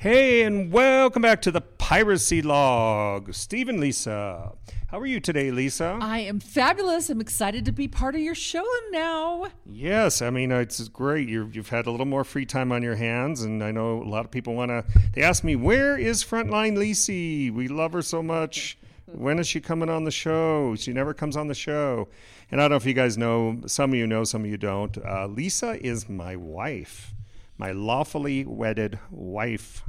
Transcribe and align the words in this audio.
Hey, 0.00 0.44
and 0.44 0.72
welcome 0.72 1.20
back 1.20 1.42
to 1.42 1.50
the 1.50 1.60
Piracy 1.60 2.40
Log. 2.40 3.34
Steve 3.34 3.68
and 3.68 3.78
Lisa. 3.78 4.52
How 4.86 4.98
are 4.98 5.04
you 5.04 5.20
today, 5.20 5.50
Lisa? 5.50 5.98
I 6.00 6.20
am 6.20 6.40
fabulous. 6.40 7.10
I'm 7.10 7.20
excited 7.20 7.66
to 7.66 7.72
be 7.72 7.86
part 7.86 8.14
of 8.14 8.22
your 8.22 8.34
show 8.34 8.64
now. 8.92 9.48
Yes, 9.66 10.22
I 10.22 10.30
mean 10.30 10.52
it's 10.52 10.88
great. 10.88 11.28
you 11.28 11.50
have 11.54 11.68
had 11.68 11.86
a 11.86 11.90
little 11.90 12.06
more 12.06 12.24
free 12.24 12.46
time 12.46 12.72
on 12.72 12.82
your 12.82 12.94
hands, 12.94 13.42
and 13.42 13.62
I 13.62 13.72
know 13.72 14.02
a 14.02 14.08
lot 14.08 14.24
of 14.24 14.30
people 14.30 14.54
want 14.54 14.70
to. 14.70 14.86
They 15.12 15.20
ask 15.20 15.44
me, 15.44 15.54
"Where 15.54 15.98
is 15.98 16.24
Frontline 16.24 16.78
Lisi? 16.78 17.52
We 17.52 17.68
love 17.68 17.92
her 17.92 18.00
so 18.00 18.22
much. 18.22 18.78
When 19.04 19.38
is 19.38 19.48
she 19.48 19.60
coming 19.60 19.90
on 19.90 20.04
the 20.04 20.10
show? 20.10 20.76
She 20.76 20.94
never 20.94 21.12
comes 21.12 21.36
on 21.36 21.48
the 21.48 21.54
show." 21.54 22.08
And 22.50 22.58
I 22.58 22.64
don't 22.64 22.70
know 22.70 22.76
if 22.76 22.86
you 22.86 22.94
guys 22.94 23.18
know. 23.18 23.60
Some 23.66 23.90
of 23.90 23.96
you 23.96 24.06
know, 24.06 24.24
some 24.24 24.44
of 24.44 24.50
you 24.50 24.56
don't. 24.56 24.96
Uh, 24.96 25.26
Lisa 25.26 25.78
is 25.86 26.08
my 26.08 26.36
wife, 26.36 27.12
my 27.58 27.72
lawfully 27.72 28.46
wedded 28.46 28.98
wife 29.10 29.84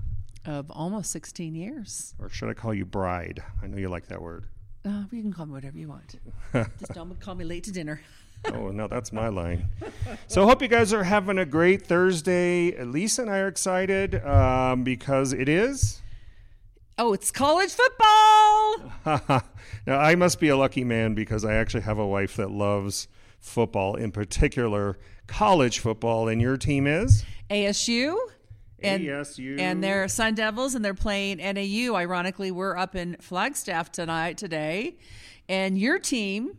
of 0.45 0.69
almost 0.71 1.11
16 1.11 1.55
years. 1.55 2.13
Or 2.19 2.29
should 2.29 2.49
I 2.49 2.53
call 2.53 2.73
you 2.73 2.85
bride? 2.85 3.43
I 3.61 3.67
know 3.67 3.77
you 3.77 3.89
like 3.89 4.07
that 4.07 4.21
word. 4.21 4.45
Uh, 4.83 5.03
you 5.11 5.21
can 5.21 5.31
call 5.31 5.45
me 5.45 5.53
whatever 5.53 5.77
you 5.77 5.87
want. 5.87 6.15
Just 6.79 6.93
don't 6.93 7.19
call 7.19 7.35
me 7.35 7.45
late 7.45 7.63
to 7.65 7.71
dinner. 7.71 8.01
oh 8.51 8.69
no, 8.69 8.87
that's 8.87 9.13
my 9.13 9.27
line. 9.27 9.69
So 10.27 10.45
hope 10.45 10.63
you 10.63 10.67
guys 10.67 10.93
are 10.93 11.03
having 11.03 11.37
a 11.37 11.45
great 11.45 11.85
Thursday. 11.85 12.83
Lisa 12.83 13.21
and 13.21 13.31
I 13.31 13.37
are 13.39 13.47
excited 13.47 14.15
um, 14.25 14.83
because 14.83 15.33
it 15.33 15.47
is. 15.47 16.01
Oh, 16.97 17.13
it's 17.13 17.31
college 17.31 17.71
football. 17.71 18.91
now 19.85 19.99
I 19.99 20.15
must 20.15 20.39
be 20.39 20.49
a 20.49 20.57
lucky 20.57 20.83
man 20.83 21.13
because 21.13 21.45
I 21.45 21.53
actually 21.53 21.81
have 21.81 21.99
a 21.99 22.07
wife 22.07 22.35
that 22.37 22.49
loves 22.49 23.07
football, 23.39 23.95
in 23.95 24.11
particular 24.11 24.97
college 25.27 25.79
football. 25.79 26.27
And 26.27 26.41
your 26.41 26.57
team 26.57 26.87
is 26.87 27.23
ASU 27.51 28.17
and, 28.83 29.03
ASU. 29.03 29.59
And 29.59 29.83
they're 29.83 30.07
Sun 30.07 30.35
Devils 30.35 30.75
and 30.75 30.83
they're 30.83 30.93
playing 30.93 31.37
NAU. 31.37 31.95
Ironically, 31.95 32.51
we're 32.51 32.77
up 32.77 32.95
in 32.95 33.17
Flagstaff 33.19 33.91
tonight 33.91 34.37
today. 34.37 34.97
And 35.49 35.77
your 35.77 35.99
team 35.99 36.57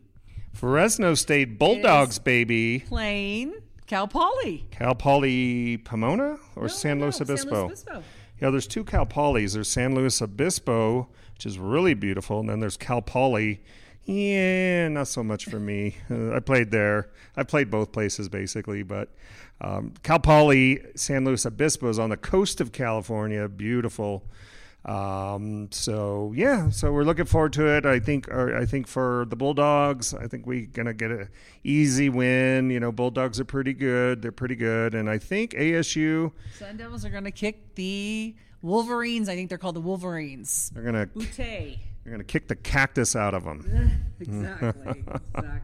Fresno 0.53 1.15
State 1.15 1.59
Bulldogs, 1.59 2.19
baby. 2.19 2.81
Playing 2.81 3.55
Cal 3.87 4.07
Poly. 4.07 4.67
Cal 4.71 4.95
Poly 4.95 5.79
Pomona 5.79 6.39
or 6.57 6.63
no, 6.63 6.69
San, 6.69 7.01
Luis 7.01 7.21
no? 7.21 7.25
San 7.37 7.37
Luis 7.47 7.83
Obispo? 7.83 8.03
Yeah, 8.41 8.51
there's 8.51 8.67
two 8.67 8.85
Cal 8.85 9.07
Polys. 9.07 9.55
There's 9.55 9.69
San 9.69 9.95
Luis 9.95 10.21
Obispo, 10.21 11.09
which 11.35 11.47
is 11.47 11.59
really 11.59 11.95
beautiful, 11.95 12.41
and 12.41 12.49
then 12.49 12.61
there's 12.61 12.77
Cal 12.77 13.01
Poly. 13.01 13.63
Yeah, 14.05 14.89
not 14.89 15.09
so 15.09 15.23
much 15.23 15.45
for 15.45 15.61
me. 15.61 15.97
I 16.11 16.41
played 16.41 16.71
there. 16.71 17.11
I 17.37 17.45
played 17.45 17.71
both 17.71 17.93
places 17.93 18.29
basically, 18.29 18.83
but 18.83 19.11
um, 19.63 19.95
Cal 20.03 20.19
Poly 20.19 20.81
San 20.97 21.25
Luis 21.25 21.47
Obispo 21.47 21.89
is 21.89 21.99
on 21.99 22.11
the 22.11 22.17
coast 22.17 22.61
of 22.61 22.73
California. 22.73 23.49
Beautiful. 23.49 24.25
Um, 24.85 25.69
so 25.71 26.33
yeah, 26.35 26.71
so 26.71 26.93
we're 26.93 27.05
looking 27.05 27.25
forward 27.25 27.53
to 27.53 27.69
it. 27.69 27.87
I 27.87 28.01
think, 28.01 28.33
I 28.33 28.67
think 28.67 28.89
for 28.89 29.27
the 29.29 29.37
Bulldogs, 29.37 30.13
I 30.13 30.27
think 30.27 30.45
we're 30.45 30.67
gonna 30.67 30.93
get 30.93 31.13
an 31.13 31.29
easy 31.63 32.09
win. 32.09 32.71
You 32.71 32.81
know, 32.81 32.91
Bulldogs 32.91 33.39
are 33.39 33.45
pretty 33.45 33.73
good. 33.73 34.21
They're 34.21 34.33
pretty 34.33 34.57
good, 34.57 34.97
and 34.97 35.09
I 35.09 35.19
think 35.19 35.53
ASU 35.53 36.33
Sun 36.59 36.79
Devils 36.79 37.05
are 37.05 37.11
gonna 37.11 37.31
kick 37.31 37.77
the 37.77 38.35
Wolverines. 38.61 39.29
I 39.29 39.37
think 39.37 39.49
they're 39.49 39.59
called 39.59 39.77
the 39.77 39.81
Wolverines. 39.81 40.73
They're 40.75 40.83
gonna. 40.83 41.09
Ute. 41.15 41.79
Going 42.05 42.19
to 42.19 42.25
kick 42.25 42.49
the 42.49 42.57
cactus 42.57 43.15
out 43.15 43.33
of 43.33 43.45
them. 43.45 44.05
exactly. 44.21 45.05
exactly. 45.37 45.61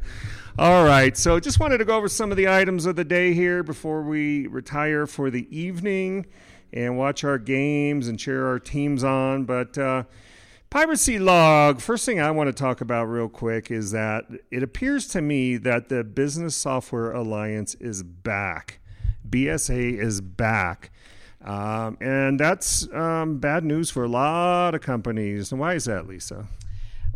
All 0.58 0.82
right. 0.82 1.16
So 1.16 1.38
just 1.38 1.60
wanted 1.60 1.78
to 1.78 1.84
go 1.84 1.96
over 1.96 2.08
some 2.08 2.32
of 2.32 2.36
the 2.36 2.48
items 2.48 2.84
of 2.84 2.96
the 2.96 3.04
day 3.04 3.32
here 3.32 3.62
before 3.62 4.02
we 4.02 4.48
retire 4.48 5.06
for 5.06 5.30
the 5.30 5.46
evening 5.56 6.26
and 6.72 6.98
watch 6.98 7.22
our 7.22 7.38
games 7.38 8.08
and 8.08 8.18
cheer 8.18 8.44
our 8.44 8.58
teams 8.58 9.04
on. 9.04 9.44
But 9.44 9.78
uh, 9.78 10.02
Piracy 10.68 11.20
Log, 11.20 11.80
first 11.80 12.04
thing 12.04 12.18
I 12.18 12.32
want 12.32 12.48
to 12.48 12.52
talk 12.52 12.80
about 12.80 13.04
real 13.04 13.28
quick 13.28 13.70
is 13.70 13.92
that 13.92 14.24
it 14.50 14.64
appears 14.64 15.06
to 15.08 15.22
me 15.22 15.58
that 15.58 15.90
the 15.90 16.02
Business 16.02 16.56
Software 16.56 17.12
Alliance 17.12 17.76
is 17.76 18.02
back. 18.02 18.80
BSA 19.30 19.96
is 19.96 20.20
back. 20.20 20.90
Um, 21.44 21.98
and 22.00 22.40
that's 22.40 22.92
um, 22.92 23.38
bad 23.38 23.62
news 23.62 23.90
for 23.92 24.02
a 24.02 24.08
lot 24.08 24.74
of 24.74 24.80
companies. 24.80 25.52
And 25.52 25.60
why 25.60 25.74
is 25.74 25.84
that, 25.84 26.08
Lisa? 26.08 26.48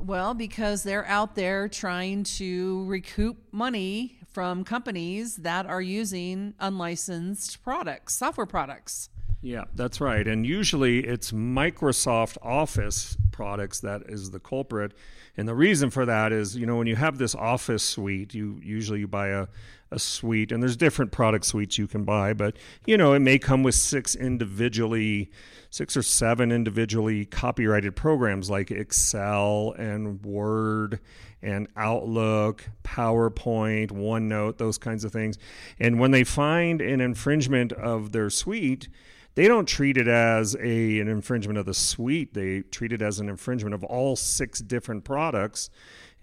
Well, 0.04 0.34
because 0.34 0.82
they're 0.82 1.06
out 1.06 1.36
there 1.36 1.68
trying 1.68 2.24
to 2.24 2.84
recoup 2.86 3.36
money 3.52 4.18
from 4.32 4.64
companies 4.64 5.36
that 5.36 5.66
are 5.66 5.80
using 5.80 6.54
unlicensed 6.58 7.62
products, 7.62 8.16
software 8.16 8.46
products. 8.46 9.10
Yeah, 9.42 9.64
that's 9.74 10.00
right. 10.00 10.26
And 10.26 10.44
usually 10.44 11.00
it's 11.06 11.30
Microsoft 11.30 12.36
Office 12.42 13.16
products 13.30 13.78
that 13.80 14.02
is 14.08 14.32
the 14.32 14.40
culprit. 14.40 14.92
And 15.36 15.46
the 15.46 15.54
reason 15.54 15.88
for 15.88 16.04
that 16.04 16.32
is, 16.32 16.56
you 16.56 16.66
know, 16.66 16.76
when 16.76 16.88
you 16.88 16.96
have 16.96 17.18
this 17.18 17.36
Office 17.36 17.84
suite, 17.84 18.34
you 18.34 18.58
usually 18.60 19.00
you 19.00 19.08
buy 19.08 19.28
a, 19.28 19.46
a 19.92 19.98
suite, 19.98 20.50
and 20.50 20.62
there's 20.62 20.76
different 20.76 21.12
product 21.12 21.44
suites 21.44 21.78
you 21.78 21.86
can 21.86 22.04
buy, 22.04 22.32
but 22.32 22.56
you 22.86 22.96
know, 22.96 23.12
it 23.12 23.20
may 23.20 23.38
come 23.38 23.62
with 23.62 23.74
six 23.74 24.14
individually, 24.14 25.30
six 25.70 25.96
or 25.96 26.02
seven 26.02 26.50
individually 26.50 27.24
copyrighted 27.24 27.94
programs 27.94 28.50
like 28.50 28.70
Excel 28.70 29.74
and 29.78 30.24
Word 30.24 31.00
and 31.42 31.68
Outlook, 31.76 32.68
PowerPoint, 32.84 33.90
OneNote, 33.90 34.58
those 34.58 34.78
kinds 34.78 35.04
of 35.04 35.12
things. 35.12 35.38
And 35.78 35.98
when 35.98 36.12
they 36.12 36.24
find 36.24 36.80
an 36.80 37.00
infringement 37.00 37.72
of 37.72 38.12
their 38.12 38.30
suite, 38.30 38.88
they 39.34 39.48
don't 39.48 39.66
treat 39.66 39.96
it 39.96 40.08
as 40.08 40.54
a 40.56 41.00
an 41.00 41.08
infringement 41.08 41.58
of 41.58 41.66
the 41.66 41.74
suite. 41.74 42.34
They 42.34 42.60
treat 42.60 42.92
it 42.92 43.02
as 43.02 43.18
an 43.18 43.28
infringement 43.28 43.74
of 43.74 43.82
all 43.84 44.14
six 44.14 44.60
different 44.60 45.04
products. 45.04 45.70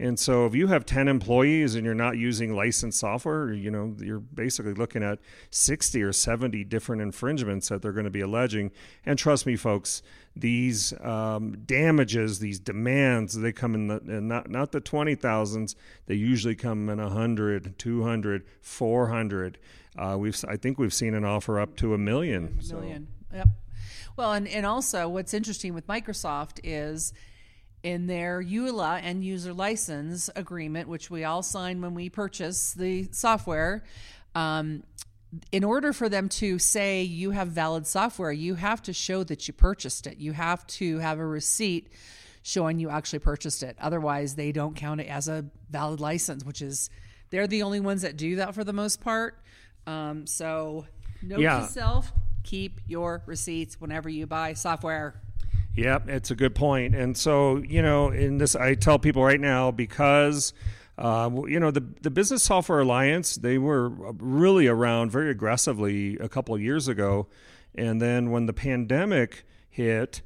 And 0.02 0.18
so 0.18 0.46
if 0.46 0.56
you 0.56 0.68
have 0.68 0.86
10 0.86 1.10
employees 1.10 1.76
and 1.76 1.84
you're 1.84 1.94
not 1.94 2.18
using 2.18 2.56
licensed 2.56 3.00
software, 3.00 3.52
you 3.52 3.70
know, 3.70 3.94
you're 4.00 4.20
basically 4.20 4.74
looking 4.74 5.04
at 5.04 5.20
60 5.52 6.02
or 6.02 6.14
70 6.14 6.64
different 6.64 7.02
infringements 7.02 7.68
that 7.68 7.82
they're 7.82 7.92
going 7.92 8.06
to 8.06 8.10
be 8.10 8.22
alleging. 8.22 8.72
And 9.06 9.20
trust 9.20 9.46
me, 9.46 9.58
folks, 9.58 10.02
these 10.38 10.94
um, 11.02 11.58
damages, 11.66 12.40
these 12.40 12.60
demands, 12.60 13.34
they 13.38 13.52
come 13.52 13.76
in, 13.76 13.88
the, 13.88 13.98
in 14.08 14.30
not, 14.30 14.50
not 14.50 14.72
the 14.72 14.80
20,000s, 14.80 15.76
they 16.06 16.16
usually 16.16 16.56
come 16.56 16.88
in 16.88 17.02
100, 17.02 17.78
200, 17.78 18.46
400. 18.62 19.58
Uh, 19.98 20.16
we've, 20.18 20.46
I 20.48 20.56
think 20.56 20.80
we've 20.80 20.94
seen 20.94 21.14
an 21.14 21.26
offer 21.26 21.60
up 21.60 21.76
to 21.78 21.94
a 21.94 21.98
million. 21.98 22.58
A 22.62 22.74
million. 22.74 23.08
So. 23.32 23.38
Yep. 23.38 23.48
Well, 24.16 24.34
and, 24.34 24.48
and 24.48 24.66
also 24.66 25.10
what's 25.10 25.34
interesting 25.34 25.74
with 25.74 25.88
Microsoft 25.88 26.60
is 26.64 27.14
in 27.84 28.08
their 28.08 28.42
EULA 28.42 29.00
and 29.04 29.24
user 29.24 29.54
license 29.54 30.30
agreement, 30.36 30.88
which 30.88 31.10
we 31.10 31.24
all 31.24 31.42
sign 31.42 31.82
when 31.82 31.94
we 31.94 32.10
purchase 32.10 32.74
the 32.74 33.08
software, 33.12 33.84
um, 34.36 34.84
in 35.52 35.64
order 35.64 35.94
for 35.94 36.10
them 36.10 36.28
to 36.28 36.58
say 36.58 37.04
you 37.04 37.32
have 37.32 37.50
valid 37.50 37.86
software, 37.86 38.32
you 38.32 38.56
have 38.56 38.82
to 38.84 38.94
show 38.94 39.24
that 39.24 39.48
you 39.48 39.54
purchased 39.54 40.08
it. 40.08 40.18
You 40.18 40.34
have 40.34 40.66
to 40.68 40.98
have 41.00 41.20
a 41.20 41.26
receipt 41.26 41.92
showing 42.42 42.80
you 42.80 42.90
actually 42.90 43.20
purchased 43.20 43.62
it. 43.64 43.78
Otherwise, 43.80 44.36
they 44.36 44.52
don't 44.52 44.76
count 44.76 45.02
it 45.02 45.08
as 45.08 45.28
a 45.28 45.46
valid 45.70 46.00
license, 46.00 46.44
which 46.44 46.62
is 46.62 46.90
they're 47.30 47.48
the 47.48 47.64
only 47.64 47.80
ones 47.80 48.02
that 48.02 48.18
do 48.18 48.38
that 48.38 48.56
for 48.56 48.64
the 48.64 48.74
most 48.74 49.02
part. 49.02 49.40
Um, 49.86 50.26
so, 50.26 50.86
note 51.22 51.40
yeah. 51.40 51.60
to 51.60 51.68
self: 51.68 52.12
keep 52.44 52.82
your 52.88 53.22
receipts 53.26 53.80
whenever 53.80 54.10
you 54.10 54.26
buy 54.26 54.54
software. 54.54 55.22
Yep, 55.80 56.10
it's 56.10 56.30
a 56.30 56.36
good 56.36 56.56
point. 56.56 56.94
And 56.94 57.18
so, 57.18 57.58
you 57.58 57.82
know, 57.82 58.10
in 58.10 58.38
this, 58.38 58.54
I 58.54 58.76
tell 58.76 59.00
people 59.00 59.24
right 59.24 59.40
now 59.40 59.72
because. 59.72 60.54
Uh, 60.98 61.46
you 61.48 61.62
know 61.62 61.72
the 61.72 61.80
the 62.02 62.12
Business 62.12 62.44
Software 62.44 62.82
Alliance 62.82 63.36
they 63.36 63.58
were 63.58 63.88
really 63.88 64.68
around 64.68 65.12
very 65.12 65.30
aggressively 65.30 66.18
a 66.18 66.28
couple 66.28 66.54
of 66.54 66.62
years 66.62 66.90
ago, 66.90 67.28
and 67.74 68.02
then 68.02 68.32
when 68.32 68.48
the 68.48 68.52
pandemic 68.52 69.46
hit, 69.70 70.22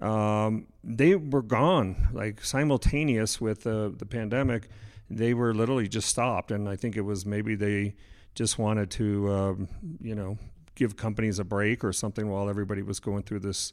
um, 0.00 0.66
they 0.82 1.14
were 1.14 1.42
gone 1.42 2.08
like 2.12 2.44
simultaneous 2.44 3.40
with 3.40 3.62
the 3.62 3.94
the 3.96 4.04
pandemic. 4.04 4.68
They 5.08 5.32
were 5.32 5.54
literally 5.54 5.86
just 5.86 6.08
stopped, 6.08 6.50
and 6.50 6.68
I 6.68 6.74
think 6.74 6.96
it 6.96 7.02
was 7.02 7.24
maybe 7.24 7.54
they 7.54 7.94
just 8.34 8.58
wanted 8.58 8.90
to 8.90 9.32
um, 9.32 9.68
you 10.00 10.16
know 10.16 10.38
give 10.74 10.96
companies 10.96 11.38
a 11.38 11.44
break 11.44 11.84
or 11.84 11.92
something 11.92 12.28
while 12.28 12.50
everybody 12.50 12.82
was 12.82 12.98
going 12.98 13.22
through 13.22 13.40
this 13.40 13.72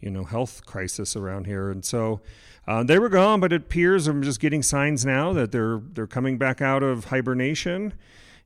you 0.00 0.10
know 0.10 0.24
health 0.24 0.64
crisis 0.66 1.16
around 1.16 1.46
here, 1.46 1.70
and 1.70 1.84
so 1.84 2.20
uh, 2.66 2.82
they 2.82 2.98
were 2.98 3.08
gone. 3.08 3.40
But 3.40 3.52
it 3.52 3.62
appears 3.62 4.06
I'm 4.06 4.22
just 4.22 4.40
getting 4.40 4.62
signs 4.62 5.04
now 5.04 5.32
that 5.32 5.52
they're 5.52 5.80
they're 5.92 6.06
coming 6.06 6.38
back 6.38 6.60
out 6.60 6.82
of 6.82 7.06
hibernation. 7.06 7.94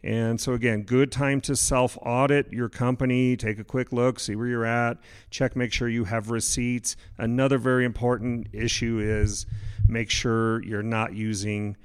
And 0.03 0.41
so, 0.41 0.55
again, 0.55 0.83
good 0.83 1.13
time 1.13 1.43
to 1.43 1.55
self 1.55 1.99
audit 2.01 2.51
your 2.53 2.71
company, 2.71 3.37
take 3.37 3.59
a 3.59 3.65
quick 3.65 3.93
look, 3.93 4.19
see 4.19 4.35
where 4.35 4.47
you're 4.47 4.65
at, 4.65 4.97
check, 5.29 5.55
make 5.55 5.73
sure 5.73 5.89
you 5.89 6.05
have 6.05 6.31
receipts. 6.31 6.97
Another 7.19 7.59
very 7.59 7.85
important 7.85 8.49
issue 8.53 8.99
is 8.99 9.45
make 9.87 10.11
sure 10.11 10.63
you're 10.63 10.83
not 10.83 11.13
using 11.13 11.77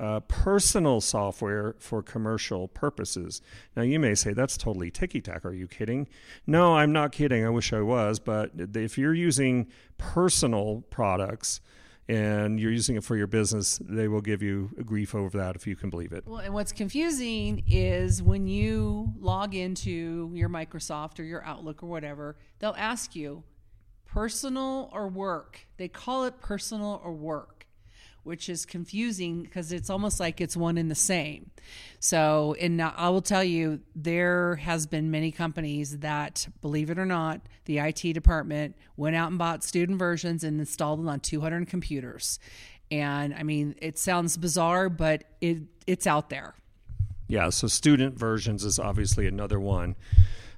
uh, 0.00 0.20
personal 0.20 1.00
software 1.00 1.76
for 1.78 2.02
commercial 2.02 2.66
purposes. 2.68 3.42
Now, 3.76 3.82
you 3.82 4.00
may 4.00 4.14
say 4.14 4.32
that's 4.32 4.56
totally 4.56 4.90
ticky 4.90 5.20
tack. 5.20 5.44
Are 5.44 5.52
you 5.52 5.68
kidding? 5.68 6.08
No, 6.46 6.76
I'm 6.76 6.90
not 6.90 7.12
kidding. 7.12 7.44
I 7.44 7.50
wish 7.50 7.72
I 7.72 7.82
was. 7.82 8.18
But 8.18 8.52
if 8.56 8.96
you're 8.96 9.14
using 9.14 9.68
personal 9.98 10.84
products, 10.90 11.60
and 12.08 12.58
you're 12.58 12.72
using 12.72 12.96
it 12.96 13.04
for 13.04 13.16
your 13.16 13.28
business, 13.28 13.78
they 13.84 14.08
will 14.08 14.20
give 14.20 14.42
you 14.42 14.70
a 14.76 14.82
grief 14.82 15.14
over 15.14 15.38
that 15.38 15.54
if 15.54 15.64
you 15.64 15.76
can 15.76 15.90
believe 15.90 16.10
it. 16.10 16.24
Well, 16.26 16.40
and 16.40 16.52
what's 16.52 16.72
confusing 16.72 17.62
is 17.68 18.20
when 18.20 18.48
you 18.48 19.12
log 19.20 19.54
into 19.54 20.32
your 20.34 20.48
Microsoft 20.48 21.20
or 21.20 21.22
your 21.22 21.44
Outlook 21.44 21.84
or 21.84 21.86
whatever, 21.86 22.36
they'll 22.58 22.74
ask 22.76 23.14
you 23.14 23.44
personal 24.06 24.90
or 24.92 25.06
work. 25.06 25.68
They 25.76 25.86
call 25.86 26.24
it 26.24 26.40
personal 26.40 27.00
or 27.04 27.12
work 27.12 27.59
which 28.22 28.48
is 28.48 28.66
confusing 28.66 29.42
because 29.42 29.72
it's 29.72 29.90
almost 29.90 30.20
like 30.20 30.40
it's 30.40 30.56
one 30.56 30.76
and 30.78 30.90
the 30.90 30.94
same. 30.94 31.50
So, 31.98 32.54
and 32.60 32.80
I 32.80 33.08
will 33.08 33.22
tell 33.22 33.44
you, 33.44 33.80
there 33.94 34.56
has 34.56 34.86
been 34.86 35.10
many 35.10 35.30
companies 35.30 35.98
that, 35.98 36.48
believe 36.60 36.90
it 36.90 36.98
or 36.98 37.06
not, 37.06 37.40
the 37.64 37.78
IT 37.78 38.12
department 38.12 38.76
went 38.96 39.16
out 39.16 39.30
and 39.30 39.38
bought 39.38 39.64
student 39.64 39.98
versions 39.98 40.44
and 40.44 40.60
installed 40.60 41.00
them 41.00 41.08
on 41.08 41.20
200 41.20 41.68
computers. 41.68 42.38
And 42.90 43.34
I 43.34 43.42
mean, 43.42 43.74
it 43.80 43.98
sounds 43.98 44.36
bizarre, 44.36 44.88
but 44.88 45.24
it 45.40 45.58
it's 45.86 46.06
out 46.06 46.28
there. 46.30 46.54
Yeah, 47.28 47.50
so 47.50 47.68
student 47.68 48.18
versions 48.18 48.64
is 48.64 48.78
obviously 48.78 49.26
another 49.26 49.60
one. 49.60 49.94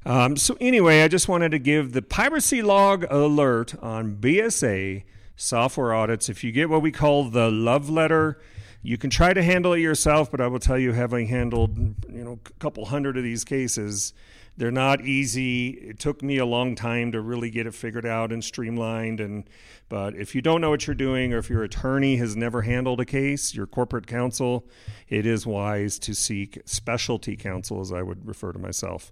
Um, 0.04 0.36
so 0.36 0.56
anyway, 0.60 1.02
I 1.02 1.08
just 1.08 1.28
wanted 1.28 1.50
to 1.52 1.58
give 1.58 1.92
the 1.92 2.02
piracy 2.02 2.62
log 2.62 3.04
alert 3.10 3.74
on 3.82 4.16
BSA 4.16 5.04
software 5.42 5.92
audits. 5.92 6.28
If 6.28 6.44
you 6.44 6.52
get 6.52 6.70
what 6.70 6.82
we 6.82 6.92
call 6.92 7.24
the 7.24 7.50
love 7.50 7.90
letter, 7.90 8.38
you 8.82 8.96
can 8.96 9.10
try 9.10 9.32
to 9.32 9.42
handle 9.42 9.72
it 9.72 9.80
yourself, 9.80 10.30
but 10.30 10.40
I 10.40 10.46
will 10.46 10.58
tell 10.58 10.78
you, 10.78 10.92
having 10.92 11.28
handled 11.28 11.76
you 12.08 12.24
know 12.24 12.38
a 12.44 12.52
couple 12.58 12.84
hundred 12.86 13.16
of 13.16 13.22
these 13.22 13.44
cases, 13.44 14.12
they're 14.56 14.70
not 14.70 15.00
easy. 15.00 15.70
It 15.70 15.98
took 15.98 16.22
me 16.22 16.38
a 16.38 16.46
long 16.46 16.74
time 16.74 17.12
to 17.12 17.20
really 17.20 17.50
get 17.50 17.66
it 17.66 17.74
figured 17.74 18.06
out 18.06 18.32
and 18.32 18.42
streamlined. 18.44 19.20
And 19.20 19.48
but 19.88 20.14
if 20.14 20.34
you 20.34 20.42
don't 20.42 20.60
know 20.60 20.70
what 20.70 20.86
you're 20.86 20.94
doing, 20.94 21.32
or 21.32 21.38
if 21.38 21.50
your 21.50 21.62
attorney 21.62 22.16
has 22.16 22.36
never 22.36 22.62
handled 22.62 23.00
a 23.00 23.04
case, 23.04 23.54
your 23.54 23.66
corporate 23.66 24.06
counsel, 24.06 24.66
it 25.08 25.26
is 25.26 25.46
wise 25.46 25.98
to 26.00 26.14
seek 26.14 26.60
specialty 26.64 27.36
counsel, 27.36 27.80
as 27.80 27.92
I 27.92 28.02
would 28.02 28.26
refer 28.26 28.52
to 28.52 28.58
myself. 28.58 29.10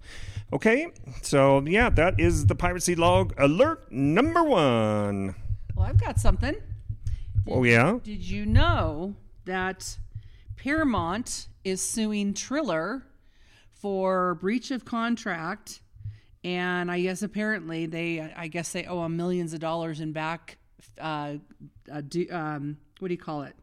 Okay, 0.53 0.88
so 1.23 1.62
yeah, 1.67 1.91
that 1.91 2.19
is 2.19 2.47
the 2.47 2.55
piracy 2.55 2.94
log 2.94 3.35
alert 3.38 3.91
number 3.91 4.44
one. 4.44 5.35
Well, 5.81 5.88
I've 5.88 5.99
got 5.99 6.21
something. 6.21 6.53
Did, 6.53 6.62
oh, 7.49 7.62
yeah? 7.65 7.99
Did 8.05 8.23
you 8.23 8.44
know 8.44 9.15
that 9.47 9.97
Paramount 10.59 11.49
is 11.65 11.81
suing 11.81 12.35
Triller 12.35 13.06
for 13.73 14.35
breach 14.35 14.71
of 14.73 14.85
contract? 14.85 15.81
And 16.44 16.91
I 16.91 17.00
guess 17.00 17.23
apparently 17.23 17.87
they, 17.87 18.21
I 18.21 18.49
guess 18.49 18.73
they 18.73 18.85
owe 18.85 19.05
them 19.05 19.17
millions 19.17 19.55
of 19.55 19.61
dollars 19.61 20.00
in 20.00 20.12
back. 20.12 20.59
Uh, 21.00 21.37
uh, 21.91 22.03
do, 22.06 22.26
um, 22.31 22.76
what 22.99 23.09
do 23.09 23.15
you 23.15 23.19
call 23.19 23.44
it? 23.44 23.56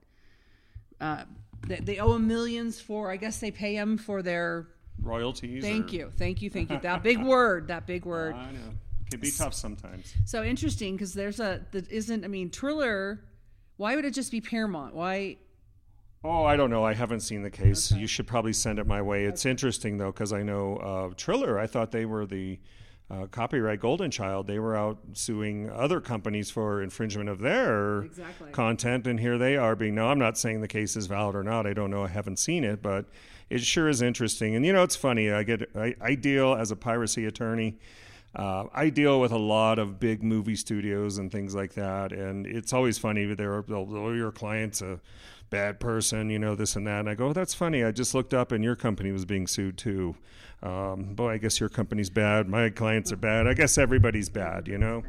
Uh, 0.99 1.25
they, 1.67 1.75
they 1.75 1.97
owe 1.99 2.13
them 2.13 2.27
millions 2.27 2.81
for. 2.81 3.11
I 3.11 3.17
guess 3.17 3.39
they 3.39 3.51
pay 3.51 3.75
them 3.75 3.95
for 3.95 4.23
their 4.23 4.69
royalties. 5.03 5.63
Thank 5.63 5.91
or... 5.91 5.95
you, 5.95 6.11
thank 6.17 6.41
you, 6.41 6.49
thank 6.49 6.71
you. 6.71 6.79
That 6.81 7.03
big 7.03 7.23
word. 7.23 7.67
That 7.67 7.85
big 7.85 8.05
word. 8.05 8.35
Can 9.09 9.19
be 9.19 9.31
tough 9.31 9.53
sometimes. 9.53 10.13
So 10.25 10.43
interesting 10.43 10.95
because 10.95 11.13
there's 11.13 11.39
a 11.39 11.61
that 11.71 11.89
isn't. 11.89 12.23
I 12.23 12.27
mean, 12.27 12.49
Triller. 12.49 13.23
Why 13.77 13.95
would 13.95 14.05
it 14.05 14.13
just 14.13 14.31
be 14.31 14.41
Paramount? 14.41 14.95
Why? 14.95 15.37
Oh, 16.23 16.43
I 16.43 16.55
don't 16.55 16.71
know. 16.71 16.83
I 16.83 16.93
haven't 16.93 17.19
seen 17.19 17.43
the 17.43 17.51
case. 17.51 17.91
Okay. 17.91 18.01
You 18.01 18.07
should 18.07 18.27
probably 18.27 18.53
send 18.53 18.79
it 18.79 18.87
my 18.87 19.01
way. 19.01 19.25
It's 19.25 19.43
okay. 19.45 19.51
interesting 19.51 19.97
though 19.97 20.11
because 20.11 20.33
I 20.33 20.43
know 20.43 20.77
uh, 20.77 21.13
Triller. 21.15 21.59
I 21.59 21.67
thought 21.67 21.91
they 21.91 22.05
were 22.05 22.25
the 22.25 22.59
uh, 23.09 23.27
copyright 23.27 23.79
golden 23.79 24.11
child. 24.11 24.47
They 24.47 24.59
were 24.59 24.75
out 24.75 24.97
suing 25.13 25.69
other 25.69 26.01
companies 26.01 26.49
for 26.49 26.81
infringement 26.81 27.29
of 27.29 27.39
their 27.39 28.01
exactly. 28.01 28.51
content, 28.51 29.07
and 29.07 29.19
here 29.19 29.37
they 29.37 29.55
are 29.55 29.75
being. 29.75 29.95
No, 29.95 30.09
I'm 30.09 30.19
not 30.19 30.37
saying 30.37 30.61
the 30.61 30.67
case 30.67 30.97
is 30.97 31.07
valid 31.07 31.35
or 31.35 31.43
not. 31.43 31.65
I 31.65 31.73
don't 31.73 31.91
know. 31.91 32.03
I 32.03 32.09
haven't 32.09 32.37
seen 32.37 32.63
it, 32.63 32.81
but 32.81 33.05
it 33.49 33.61
sure 33.61 33.87
is 33.87 34.01
interesting. 34.01 34.55
And 34.55 34.65
you 34.65 34.73
know, 34.73 34.83
it's 34.83 34.95
funny. 34.95 35.31
I 35.31 35.43
get 35.43 35.69
I, 35.75 35.95
I 36.01 36.15
deal 36.15 36.55
as 36.55 36.71
a 36.71 36.75
piracy 36.75 37.25
attorney. 37.25 37.77
Uh, 38.37 38.67
I 38.71 38.89
deal 38.89 39.19
with 39.19 39.31
a 39.31 39.37
lot 39.37 39.79
of 39.79 39.99
big 39.99 40.21
movie 40.21 40.55
studios 40.55 41.17
and 41.17 41.31
things 41.31 41.55
like 41.55 41.73
that, 41.73 42.11
and 42.11 42.45
it's 42.45 42.71
always 42.71 42.99
funny. 42.99 43.25
They're, 43.33 43.65
oh, 43.67 44.13
your 44.13 44.31
client's 44.31 44.79
a 44.83 44.99
bad 45.49 45.79
person, 45.79 46.29
you 46.29 46.37
know, 46.37 46.55
this 46.55 46.75
and 46.75 46.85
that. 46.85 46.99
And 46.99 47.09
I 47.09 47.15
go, 47.15 47.29
oh, 47.29 47.33
that's 47.33 47.55
funny. 47.55 47.83
I 47.83 47.91
just 47.91 48.13
looked 48.13 48.35
up 48.35 48.51
and 48.51 48.63
your 48.63 48.75
company 48.75 49.11
was 49.11 49.25
being 49.25 49.47
sued 49.47 49.77
too. 49.77 50.15
Um, 50.61 51.15
boy, 51.15 51.33
I 51.33 51.37
guess 51.37 51.59
your 51.59 51.69
company's 51.69 52.09
bad. 52.09 52.47
My 52.47 52.69
clients 52.69 53.11
are 53.11 53.17
bad. 53.17 53.47
I 53.47 53.53
guess 53.53 53.77
everybody's 53.77 54.29
bad, 54.29 54.67
you 54.67 54.77
know. 54.77 55.03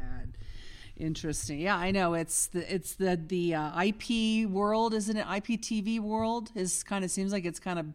Interesting. 0.97 1.59
Yeah, 1.59 1.77
I 1.77 1.91
know. 1.91 2.13
It's 2.13 2.47
the 2.47 2.73
it's 2.73 2.95
the 2.95 3.19
the 3.27 3.55
uh, 3.55 3.83
IP 3.83 4.49
world, 4.49 4.93
isn't 4.93 5.15
it? 5.15 5.25
IPTV 5.25 6.01
world 6.01 6.51
is 6.55 6.83
kind 6.83 7.05
of 7.05 7.11
seems 7.11 7.31
like 7.31 7.45
it's 7.45 7.59
kind 7.59 7.79
of 7.79 7.85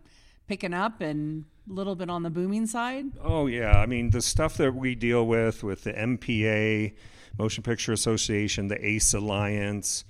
picking 0.47 0.75
up 0.75 1.01
and 1.01 1.45
a 1.69 1.73
little 1.73 1.95
bit 1.95 2.11
on 2.11 2.23
the 2.23 2.31
booming 2.31 2.67
side? 2.67 3.07
Oh 3.23 3.47
yeah, 3.47 3.79
I 3.79 3.87
mean 3.87 4.11
the 4.11 4.23
stuff 4.23 4.57
that 4.59 4.75
we 4.75 4.95
deal 4.95 5.27
with 5.27 5.63
with 5.63 5.85
the 5.85 5.93
MPA, 5.93 6.95
Motion 7.39 7.63
Picture 7.63 7.93
Association, 7.93 8.69
the 8.69 8.87
ACE 8.87 9.15
Alliance, 9.15 10.05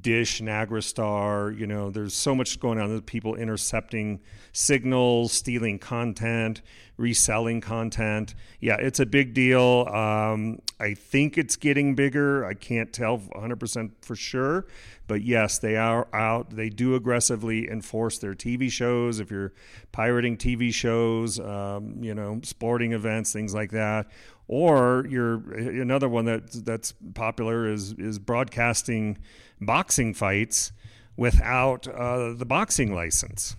Dish, 0.00 0.40
NagraStar. 0.40 1.56
You 1.56 1.66
know, 1.66 1.90
there's 1.90 2.14
so 2.14 2.34
much 2.34 2.58
going 2.58 2.78
on. 2.78 2.88
There's 2.88 3.02
people 3.02 3.34
intercepting 3.34 4.20
signals, 4.52 5.32
stealing 5.32 5.78
content, 5.78 6.62
reselling 6.96 7.60
content. 7.60 8.34
Yeah, 8.60 8.76
it's 8.78 9.00
a 9.00 9.06
big 9.06 9.34
deal. 9.34 9.86
Um, 9.92 10.60
I 10.80 10.94
think 10.94 11.36
it's 11.36 11.56
getting 11.56 11.94
bigger. 11.94 12.46
I 12.46 12.54
can't 12.54 12.92
tell 12.92 13.18
100% 13.18 13.90
for 14.00 14.16
sure. 14.16 14.66
But 15.06 15.22
yes, 15.22 15.58
they 15.58 15.76
are 15.76 16.08
out. 16.14 16.56
They 16.56 16.70
do 16.70 16.94
aggressively 16.94 17.70
enforce 17.70 18.18
their 18.18 18.34
TV 18.34 18.70
shows. 18.70 19.20
If 19.20 19.30
you're 19.30 19.52
pirating 19.92 20.38
TV 20.38 20.72
shows, 20.72 21.38
um, 21.38 22.02
you 22.02 22.14
know, 22.14 22.40
sporting 22.42 22.92
events, 22.92 23.32
things 23.32 23.54
like 23.54 23.70
that, 23.72 24.06
or 24.48 25.06
you're 25.08 25.52
another 25.52 26.08
one 26.08 26.24
that 26.26 26.52
that's 26.64 26.94
popular 27.14 27.70
is 27.70 27.92
is 27.94 28.18
broadcasting 28.18 29.18
boxing 29.64 30.14
fights 30.14 30.72
without 31.16 31.86
uh, 31.86 32.32
the 32.32 32.46
boxing 32.46 32.94
license 32.94 33.56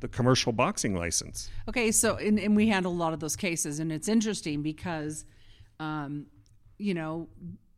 the 0.00 0.08
commercial 0.08 0.52
boxing 0.52 0.94
license. 0.94 1.50
Okay, 1.66 1.90
so 1.90 2.16
and, 2.16 2.38
and, 2.38 2.54
we 2.54 2.68
handle 2.68 2.92
a 2.92 2.94
lot 2.94 3.14
of 3.14 3.20
those 3.20 3.36
cases, 3.36 3.80
and 3.80 3.90
it's 3.90 4.08
interesting 4.08 4.62
because, 4.62 5.24
um, 5.78 6.26
you 6.78 6.94
know, 6.94 7.28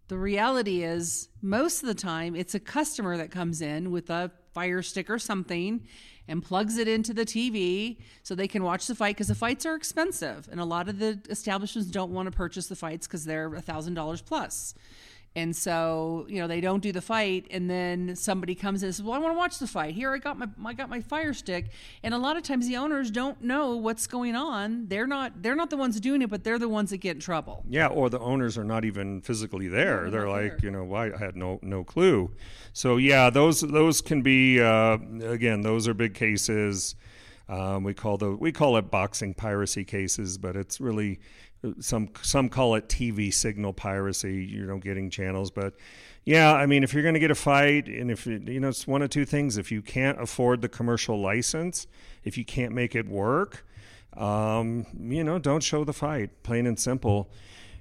the 0.08 0.18
reality 0.18 0.82
is 0.82 1.28
most 1.40 1.82
of 1.82 1.86
the 1.86 1.94
time 1.94 2.34
it's 2.34 2.54
a 2.54 2.60
customer 2.60 3.16
that 3.16 3.30
comes 3.30 3.62
in 3.62 3.90
with 3.90 4.10
a 4.10 4.30
fire 4.52 4.82
stick 4.82 5.08
or 5.08 5.18
something 5.18 5.86
and 6.28 6.42
plugs 6.42 6.76
it 6.76 6.86
into 6.86 7.14
the 7.14 7.24
TV 7.24 7.96
so 8.22 8.34
they 8.34 8.46
can 8.46 8.62
watch 8.62 8.86
the 8.86 8.94
fight 8.94 9.16
because 9.16 9.28
the 9.28 9.34
fights 9.34 9.64
are 9.64 9.74
expensive 9.74 10.48
and 10.52 10.60
a 10.60 10.64
lot 10.64 10.88
of 10.88 10.98
the 10.98 11.18
establishments 11.30 11.90
don't 11.90 12.12
want 12.12 12.26
to 12.26 12.30
purchase 12.30 12.66
the 12.66 12.76
fights 12.76 13.06
because 13.06 13.24
they're 13.24 13.54
a 13.54 13.62
thousand 13.62 13.94
dollars 13.94 14.20
plus 14.20 14.74
and 15.34 15.56
so, 15.56 16.26
you 16.28 16.40
know, 16.40 16.46
they 16.46 16.60
don't 16.60 16.82
do 16.82 16.92
the 16.92 17.00
fight, 17.00 17.46
and 17.50 17.68
then 17.70 18.14
somebody 18.16 18.54
comes 18.54 18.82
and 18.82 18.94
says, 18.94 19.02
"Well, 19.02 19.14
I 19.14 19.18
want 19.18 19.32
to 19.32 19.38
watch 19.38 19.58
the 19.58 19.66
fight. 19.66 19.94
Here, 19.94 20.12
I 20.12 20.18
got 20.18 20.38
my 20.38 20.46
I 20.64 20.74
got 20.74 20.90
my 20.90 21.00
fire 21.00 21.32
stick." 21.32 21.70
And 22.02 22.12
a 22.12 22.18
lot 22.18 22.36
of 22.36 22.42
times, 22.42 22.68
the 22.68 22.76
owners 22.76 23.10
don't 23.10 23.40
know 23.42 23.76
what's 23.76 24.06
going 24.06 24.36
on. 24.36 24.88
They're 24.88 25.06
not 25.06 25.42
they're 25.42 25.56
not 25.56 25.70
the 25.70 25.78
ones 25.78 25.98
doing 26.00 26.20
it, 26.20 26.28
but 26.28 26.44
they're 26.44 26.58
the 26.58 26.68
ones 26.68 26.90
that 26.90 26.98
get 26.98 27.16
in 27.16 27.20
trouble. 27.20 27.64
Yeah, 27.68 27.86
or 27.86 28.10
the 28.10 28.20
owners 28.20 28.58
are 28.58 28.64
not 28.64 28.84
even 28.84 29.22
physically 29.22 29.68
there. 29.68 30.10
they're 30.10 30.28
like, 30.28 30.58
there. 30.58 30.60
you 30.64 30.70
know, 30.70 30.84
well, 30.84 31.10
I 31.14 31.16
had 31.16 31.34
no 31.34 31.58
no 31.62 31.82
clue. 31.82 32.30
So 32.74 32.98
yeah, 32.98 33.30
those 33.30 33.62
those 33.62 34.02
can 34.02 34.20
be 34.20 34.60
uh, 34.60 34.98
again, 35.22 35.62
those 35.62 35.88
are 35.88 35.94
big 35.94 36.12
cases. 36.12 36.94
Um, 37.48 37.84
we 37.84 37.94
call 37.94 38.18
the 38.18 38.30
we 38.30 38.52
call 38.52 38.76
it 38.76 38.90
boxing 38.90 39.32
piracy 39.34 39.84
cases, 39.84 40.36
but 40.36 40.56
it's 40.56 40.80
really 40.80 41.20
some 41.80 42.10
some 42.22 42.48
call 42.48 42.74
it 42.74 42.88
TV 42.88 43.32
signal 43.32 43.72
piracy. 43.72 44.44
You 44.44 44.66
know, 44.66 44.78
getting 44.78 45.10
channels, 45.10 45.50
but 45.50 45.74
yeah, 46.24 46.52
I 46.52 46.66
mean, 46.66 46.84
if 46.84 46.94
you're 46.94 47.02
going 47.02 47.14
to 47.14 47.20
get 47.20 47.30
a 47.30 47.36
fight, 47.36 47.88
and 47.88 48.10
if 48.10 48.26
you 48.26 48.60
know, 48.60 48.68
it's 48.68 48.86
one 48.86 49.02
of 49.02 49.10
two 49.10 49.24
things: 49.24 49.56
if 49.56 49.72
you 49.72 49.82
can't 49.82 50.20
afford 50.20 50.62
the 50.62 50.68
commercial 50.68 51.20
license, 51.20 51.86
if 52.24 52.38
you 52.38 52.44
can't 52.44 52.72
make 52.72 52.94
it 52.94 53.08
work, 53.08 53.64
um, 54.16 54.86
you 54.98 55.24
know, 55.24 55.38
don't 55.38 55.62
show 55.62 55.84
the 55.84 55.92
fight. 55.92 56.42
Plain 56.42 56.66
and 56.66 56.78
simple. 56.78 57.30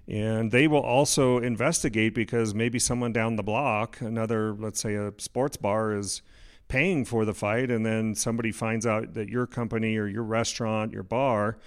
And 0.07 0.51
they 0.51 0.67
will 0.67 0.81
also 0.81 1.38
investigate 1.38 2.15
because 2.15 2.55
maybe 2.55 2.79
someone 2.79 3.13
down 3.13 3.35
the 3.35 3.43
block, 3.43 4.01
another, 4.01 4.53
let's 4.53 4.81
say, 4.81 4.95
a 4.95 5.13
sports 5.19 5.57
bar, 5.57 5.93
is 5.93 6.21
paying 6.67 7.05
for 7.05 7.23
the 7.23 7.33
fight, 7.33 7.69
and 7.69 7.85
then 7.85 8.15
somebody 8.15 8.51
finds 8.51 8.85
out 8.85 9.13
that 9.13 9.29
your 9.29 9.45
company 9.45 9.97
or 9.97 10.07
your 10.07 10.23
restaurant, 10.23 10.91
your 10.91 11.03
bar, 11.03 11.57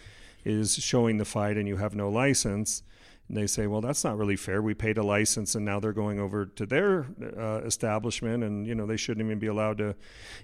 is 0.45 0.75
showing 0.75 1.17
the 1.17 1.25
fight 1.25 1.57
and 1.57 1.67
you 1.67 1.77
have 1.77 1.95
no 1.95 2.09
license, 2.09 2.83
And 3.29 3.37
they 3.37 3.47
say, 3.47 3.67
well, 3.67 3.81
that's 3.81 4.05
not 4.05 4.19
really 4.19 4.37
fair. 4.37 4.61
We 4.61 4.75
paid 4.75 4.99
a 4.99 5.03
license, 5.03 5.55
and 5.55 5.65
now 5.65 5.81
they're 5.81 5.95
going 5.95 6.21
over 6.21 6.45
to 6.45 6.67
their 6.67 7.07
uh, 7.39 7.63
establishment, 7.65 8.45
and 8.45 8.67
you 8.67 8.75
know 8.75 8.87
they 8.87 8.99
shouldn't 8.99 9.25
even 9.25 9.39
be 9.39 9.47
allowed 9.47 9.79
to. 9.79 9.95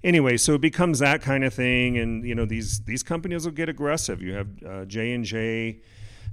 Anyway, 0.03 0.39
so 0.39 0.55
it 0.55 0.63
becomes 0.63 0.99
that 1.01 1.21
kind 1.21 1.45
of 1.45 1.53
thing, 1.53 1.99
and 1.99 2.25
you 2.25 2.35
know 2.35 2.47
these 2.47 2.81
these 2.81 3.03
companies 3.03 3.45
will 3.45 3.53
get 3.53 3.69
aggressive. 3.69 4.23
You 4.23 4.35
have 4.35 4.49
uh, 4.67 4.85
J 4.87 5.13
and 5.13 5.25
J. 5.25 5.81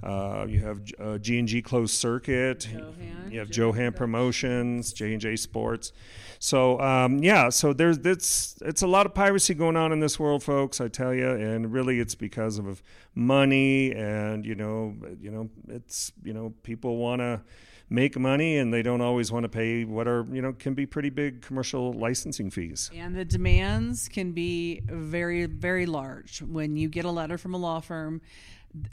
Uh, 0.03 0.45
you 0.47 0.59
have 0.59 0.81
uh, 0.99 1.17
G 1.17 1.39
and 1.39 1.47
G 1.47 1.61
Closed 1.61 1.95
Circuit. 1.95 2.67
Joe 2.71 2.93
Hand, 2.99 3.33
you 3.33 3.39
have 3.39 3.49
Joe 3.49 3.71
Hand 3.71 3.77
Johan 3.77 3.93
Promotions, 3.93 4.93
J 4.93 5.13
and 5.13 5.21
J 5.21 5.35
Sports. 5.35 5.91
So 6.39 6.79
um, 6.79 7.23
yeah, 7.23 7.49
so 7.49 7.73
there's 7.73 7.97
it's 7.99 8.57
it's 8.61 8.83
a 8.83 8.87
lot 8.87 9.05
of 9.05 9.13
piracy 9.13 9.53
going 9.53 9.75
on 9.75 9.91
in 9.91 9.99
this 9.99 10.19
world, 10.19 10.43
folks. 10.43 10.79
I 10.79 10.87
tell 10.87 11.13
you, 11.13 11.29
and 11.29 11.71
really 11.71 11.99
it's 11.99 12.15
because 12.15 12.59
of 12.59 12.83
money, 13.15 13.91
and 13.93 14.45
you 14.45 14.55
know, 14.55 14.95
you 15.19 15.31
know, 15.31 15.49
it's 15.67 16.11
you 16.23 16.33
know, 16.33 16.53
people 16.63 16.97
want 16.97 17.21
to 17.21 17.41
make 17.89 18.19
money 18.19 18.57
and 18.57 18.73
they 18.73 18.81
don't 18.81 18.99
always 18.99 19.31
want 19.31 19.43
to 19.43 19.49
pay 19.49 19.85
what 19.85 20.09
are 20.09 20.27
you 20.29 20.41
know 20.41 20.51
can 20.51 20.73
be 20.73 20.85
pretty 20.85 21.09
big 21.09 21.41
commercial 21.41 21.93
licensing 21.93 22.49
fees 22.49 22.91
And 22.93 23.15
the 23.15 23.23
demands 23.23 24.09
can 24.09 24.33
be 24.33 24.81
very, 24.85 25.45
very 25.45 25.85
large. 25.85 26.41
When 26.41 26.75
you 26.75 26.89
get 26.89 27.05
a 27.05 27.11
letter 27.11 27.37
from 27.37 27.53
a 27.53 27.57
law 27.57 27.79
firm, 27.79 28.21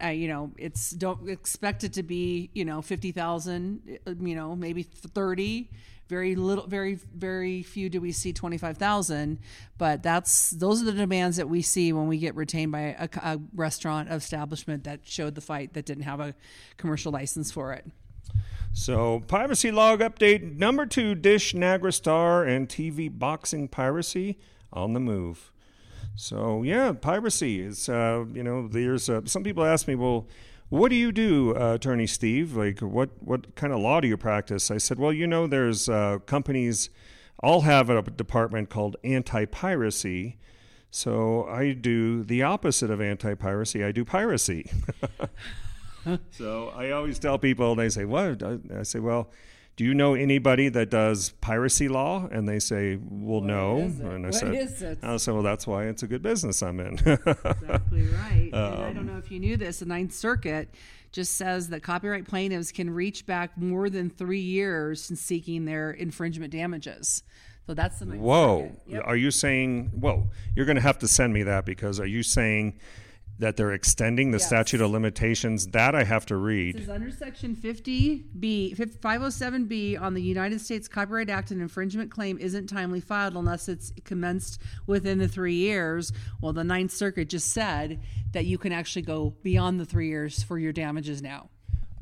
uh, 0.03 0.09
you 0.09 0.29
know, 0.29 0.53
it's 0.57 0.91
don't 0.91 1.29
expect 1.29 1.85
it 1.85 1.93
to 1.95 2.03
be, 2.03 2.51
you 2.55 2.65
know, 2.65 2.83
fifty 2.83 3.13
thousand, 3.13 3.99
you 4.21 4.35
know, 4.35 4.57
maybe 4.57 4.83
thirty. 4.83 5.71
Very 6.07 6.37
little, 6.37 6.67
very, 6.67 6.97
very 6.97 7.63
few 7.63 7.89
do 7.89 8.01
we 8.01 8.13
see 8.13 8.33
twenty 8.33 8.59
five 8.59 8.77
thousand. 8.77 9.39
But 9.79 10.03
that's 10.03 10.51
those 10.51 10.83
are 10.83 10.85
the 10.85 10.93
demands 10.93 11.39
that 11.39 11.49
we 11.49 11.63
see 11.63 11.93
when 11.93 12.09
we 12.09 12.19
get 12.19 12.35
retained 12.35 12.73
by 12.73 12.95
a, 12.99 13.09
a 13.23 13.41
restaurant 13.55 14.11
establishment 14.11 14.85
that 14.85 15.01
showed 15.05 15.35
the 15.35 15.41
fight 15.41 15.73
that 15.75 15.87
didn't 15.87 16.05
have 16.05 16.21
a 16.21 16.35
commercial 16.77 17.11
license 17.11 17.51
for 17.51 17.73
it. 17.73 17.87
So, 18.77 19.21
piracy 19.29 19.71
log 19.71 20.01
update 20.01 20.57
number 20.57 20.85
two 20.85 21.15
Dish, 21.15 21.55
NagraStar, 21.55 22.47
and 22.47 22.69
TV 22.69 23.11
boxing 23.11 23.69
piracy 23.69 24.39
on 24.73 24.93
the 24.93 25.01
move. 25.01 25.53
So, 26.17 26.63
yeah, 26.63 26.93
piracy 26.93 27.61
is, 27.61 27.89
uh, 27.89 28.25
you 28.33 28.43
know, 28.43 28.69
there's 28.69 29.09
uh, 29.09 29.23
some 29.25 29.43
people 29.43 29.65
ask 29.65 29.89
me, 29.89 29.95
well, 29.95 30.27
what 30.69 30.89
do 30.89 30.97
you 30.97 31.13
do, 31.13 31.57
uh, 31.57 31.75
Attorney 31.75 32.07
Steve? 32.07 32.57
Like, 32.57 32.81
what, 32.81 33.11
what 33.21 33.55
kind 33.55 33.73
of 33.73 33.81
law 33.81 34.01
do 34.01 34.09
you 34.09 34.17
practice? 34.17 34.71
I 34.71 34.79
said, 34.79 34.99
well, 34.99 35.13
you 35.13 35.27
know, 35.27 35.47
there's 35.47 35.89
uh, 35.89 36.19
companies 36.27 36.91
all 37.41 37.63
have 37.63 37.91
a 37.91 38.03
department 38.03 38.71
called 38.71 38.97
anti 39.05 39.45
piracy. 39.45 40.39
So, 40.91 41.47
I 41.47 41.73
do 41.73 42.23
the 42.23 42.43
opposite 42.43 42.91
of 42.91 43.01
anti 43.01 43.35
piracy, 43.35 43.83
I 43.83 43.91
do 43.91 44.05
piracy. 44.05 44.71
so 46.31 46.73
I 46.75 46.91
always 46.91 47.19
tell 47.19 47.39
people, 47.39 47.75
they 47.75 47.89
say, 47.89 48.05
"What?" 48.05 48.43
I 48.43 48.83
say, 48.83 48.99
"Well, 48.99 49.31
do 49.77 49.85
you 49.85 49.93
know 49.95 50.15
anybody 50.15 50.69
that 50.69 50.91
does 50.91 51.31
piracy 51.41 51.89
law?" 51.89 52.29
And 52.31 52.49
they 52.49 52.59
say, 52.59 52.99
"Well, 53.03 53.41
no." 53.41 53.79
is 53.79 54.01
it? 54.01 54.05
And 54.07 54.25
I 54.25 54.29
What 54.29 54.35
said, 54.35 54.55
is 54.55 54.83
it? 54.83 54.99
I 55.03 55.17
said, 55.17 55.35
"Well, 55.35 55.43
that's 55.43 55.67
why 55.67 55.87
it's 55.87 56.03
a 56.03 56.07
good 56.07 56.23
business 56.23 56.63
I'm 56.63 56.81
in." 56.81 56.95
Exactly 56.99 58.07
right. 58.09 58.51
and 58.53 58.55
I 58.55 58.89
Um, 58.89 58.95
don't 58.95 59.07
know 59.07 59.19
if 59.19 59.31
you 59.31 59.41
knew 59.41 59.57
this. 59.57 59.81
The 59.81 59.87
Ninth 59.87 60.13
Circuit 60.13 60.69
just 61.13 61.35
says 61.37 61.69
that 61.69 61.83
copyright 61.83 62.27
plaintiffs 62.27 62.73
can 62.73 62.91
reach 62.91 63.25
back 63.27 63.57
more 63.57 63.89
than 63.89 64.11
three 64.11 64.41
years 64.41 65.11
in 65.11 65.17
seeking 65.17 65.65
their 65.65 65.91
infringement 65.93 66.53
damages. 66.53 67.23
So 67.67 67.73
that's 67.75 67.99
the 68.01 68.07
Ninth 68.07 68.21
Whoa, 68.21 68.63
Circuit. 68.69 68.83
Yep. 68.89 69.03
are 69.07 69.17
you 69.17 69.31
saying? 69.31 69.91
Whoa, 69.99 70.29
you're 70.55 70.67
going 70.67 70.77
to 70.77 70.83
have 70.83 70.99
to 70.99 71.09
send 71.09 71.33
me 71.33 71.43
that 71.45 71.65
because 71.65 71.99
are 72.01 72.07
you 72.07 72.23
saying 72.23 72.79
that 73.39 73.57
they're 73.57 73.73
extending 73.73 74.31
the 74.31 74.39
Yes. 74.39 74.47
statute 74.47 74.81
of 74.81 74.91
limitations? 74.91 75.67
That 75.69 75.95
I 75.95 76.05
have 76.05 76.25
to 76.27 76.35
This 76.35 76.43
read. 76.43 76.77
is 76.77 76.89
under 76.89 77.11
Section 77.11 77.57
50B, 77.57 78.75
507B 79.01 79.97
on 80.01 80.15
the 80.15 80.23
United 80.23 80.61
States 80.61 80.89
Copyright 80.89 81.29
Act. 81.31 81.51
An 81.51 81.61
infringement 81.61 82.11
claim 82.11 82.39
isn't 82.39 82.69
timely 82.69 83.01
filed 83.01 83.35
unless 83.35 83.69
it's 83.69 83.93
commenced 84.05 84.61
within 84.87 85.19
the 85.19 85.29
three 85.29 85.55
years. 85.55 86.13
Well, 86.41 86.53
the 86.53 86.65
Ninth 86.65 86.93
Circuit 86.93 87.29
just 87.29 87.49
said 87.53 88.01
that 88.33 88.47
you 88.47 88.59
can 88.59 88.73
actually 88.73 89.03
go 89.03 89.35
beyond 89.43 89.81
the 89.81 89.85
three 89.85 90.09
years 90.09 90.43
for 90.43 90.59
your 90.59 90.73
damages 90.73 91.23
now. 91.23 91.51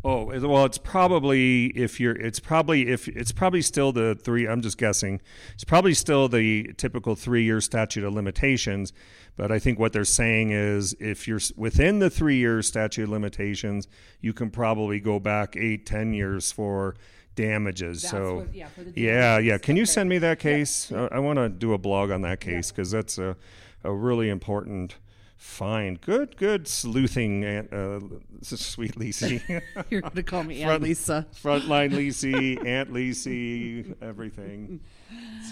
Oh 0.05 0.25
well, 0.49 0.65
it's 0.65 0.79
probably 0.79 1.67
if 1.67 2.01
you're. 2.01 2.17
It's 2.17 2.41
probably 2.41 2.89
if 2.89 3.07
it's 3.07 3.31
probably 3.31 3.63
still 3.63 3.93
the 3.93 4.17
three. 4.17 4.49
I'm 4.49 4.61
just 4.61 4.77
guessing. 4.77 5.21
It's 5.55 5.63
probably 5.63 5.95
still 5.95 6.29
the 6.29 6.73
typical 6.77 7.15
three-year 7.15 7.61
statute 7.61 8.03
of 8.05 8.13
limitations. 8.13 8.93
But 9.37 9.53
I 9.53 9.59
think 9.61 9.79
what 9.79 9.93
they're 9.93 10.05
saying 10.05 10.51
is 10.51 10.95
if 10.99 11.29
you're 11.29 11.41
within 11.57 12.01
the 12.01 12.11
three-year 12.11 12.63
statute 12.63 13.05
of 13.05 13.11
limitations, 13.11 13.87
you 14.21 14.33
can 14.33 14.51
probably 14.51 14.99
go 14.99 15.21
back 15.21 15.57
eight, 15.57 15.87
ten 15.87 16.13
years 16.13 16.51
for 16.51 16.97
damages. 17.37 18.03
That's 18.03 18.11
so 18.11 18.37
what- 18.39 18.55
yeah, 18.55 18.69
the 18.77 18.93
yeah, 19.01 19.39
yeah. 19.39 19.53
damages. 19.53 19.65
Can 19.67 19.77
you 19.77 19.87
send 19.87 20.09
me 20.09 20.19
that 20.19 20.41
case? 20.41 20.91
I, 20.91 21.09
I 21.13 21.19
want 21.21 21.39
to 21.39 21.49
do 21.49 21.73
a 21.75 21.79
blog 21.79 22.11
on 22.11 22.23
that 22.23 22.41
case 22.41 22.73
because 22.73 22.91
that's 22.91 23.19
a, 23.19 23.37
a 23.85 23.93
really 23.93 24.29
important 24.29 24.97
find. 25.43 26.01
Good, 26.01 26.37
good 26.37 26.69
sleuthing, 26.69 27.45
Aunt, 27.45 27.73
uh, 27.73 28.01
sweet 28.43 28.95
Lisi. 28.95 29.43
You're 29.91 30.01
going 30.01 30.15
to 30.15 30.23
call 30.23 30.45
me 30.45 30.63
Aunt 30.63 30.69
Front- 30.69 30.83
Lisa. 30.85 31.27
Frontline 31.35 31.93
Lisi, 31.93 32.57
Aunt 32.67 32.93
Lisi, 32.93 33.95
everything. 34.01 34.81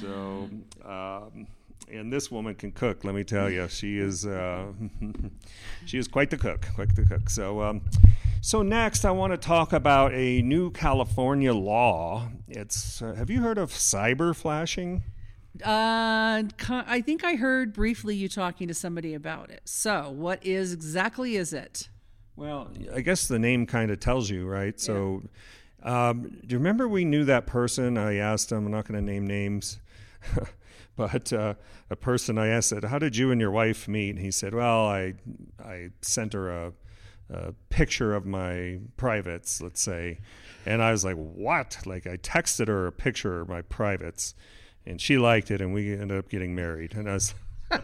So, 0.00 0.49
um, 0.85 1.47
and 1.92 2.12
this 2.12 2.30
woman 2.30 2.54
can 2.54 2.70
cook. 2.70 3.04
Let 3.04 3.14
me 3.14 3.25
tell 3.25 3.50
you, 3.50 3.68
she 3.68 3.99
is 3.99 4.25
uh, 4.25 4.73
she 5.87 5.99
is 5.99 6.06
quite 6.06 6.30
the 6.30 6.38
cook, 6.38 6.66
quite 6.75 6.94
the 6.94 7.04
cook. 7.04 7.28
So, 7.28 7.61
um, 7.61 7.82
so 8.40 8.62
next, 8.62 9.04
I 9.04 9.11
want 9.11 9.32
to 9.32 9.37
talk 9.37 9.73
about 9.73 10.12
a 10.14 10.40
new 10.42 10.70
California 10.70 11.52
law. 11.52 12.30
It's 12.49 13.02
uh, 13.02 13.14
have 13.14 13.28
you 13.28 13.42
heard 13.42 13.59
of 13.59 13.70
cyber 13.70 14.35
flashing? 14.35 15.02
Uh, 15.64 16.45
I 16.69 17.02
think 17.04 17.25
I 17.25 17.35
heard 17.35 17.73
briefly 17.73 18.14
you 18.14 18.28
talking 18.28 18.69
to 18.69 18.75
somebody 18.75 19.14
about 19.14 19.50
it. 19.50 19.62
So, 19.64 20.11
what 20.11 20.45
is 20.47 20.73
exactly 20.73 21.37
is 21.37 21.52
it? 21.52 21.88
Well, 22.37 22.71
I 22.95 23.00
guess 23.00 23.28
the 23.28 23.38
name 23.38 23.66
kind 23.66 23.90
of 23.90 24.00
tells 24.00 24.30
you, 24.30 24.47
right? 24.47 24.78
So, 24.80 25.23
um, 25.83 26.23
do 26.23 26.54
you 26.54 26.59
remember 26.59 26.88
we 26.88 27.04
knew 27.04 27.25
that 27.25 27.47
person? 27.47 27.99
I 27.99 28.16
asked 28.16 28.52
him, 28.52 28.66
I'm 28.66 28.73
not 28.73 28.87
going 28.87 29.04
to 29.04 29.12
name 29.12 29.26
names, 29.26 29.78
but 30.97 31.33
uh, 31.33 31.54
a 31.90 31.97
person 31.97 32.38
I 32.38 32.49
asked 32.49 32.71
said, 32.71 32.85
How 32.85 32.99
did 32.99 33.16
you 33.16 33.30
and 33.30 33.40
your 33.40 33.50
wife 33.50 33.88
meet? 33.88 34.11
And 34.11 34.19
he 34.19 34.30
said, 34.30 34.54
Well, 34.54 34.87
I, 34.87 35.14
I 35.62 35.90
sent 36.02 36.33
her 36.33 36.50
a, 36.50 36.73
a 37.30 37.52
picture 37.69 38.14
of 38.14 38.26
my 38.26 38.78
privates, 38.97 39.61
let's 39.61 39.83
say. 39.83 40.21
And 40.64 40.83
I 40.83 40.92
was 40.92 41.04
like, 41.04 41.16
What? 41.16 41.78
Like, 41.85 42.07
I 42.07 42.16
texted 42.16 42.69
her 42.69 42.87
a 42.87 42.92
picture 42.92 43.40
of 43.40 43.49
my 43.49 43.62
privates, 43.62 44.35
and 44.87 45.01
she 45.01 45.19
liked 45.19 45.51
it, 45.51 45.61
and 45.61 45.73
we 45.75 45.93
ended 45.93 46.19
up 46.19 46.29
getting 46.29 46.55
married. 46.55 46.95
And 46.95 47.09
I 47.09 47.15
was, 47.15 47.35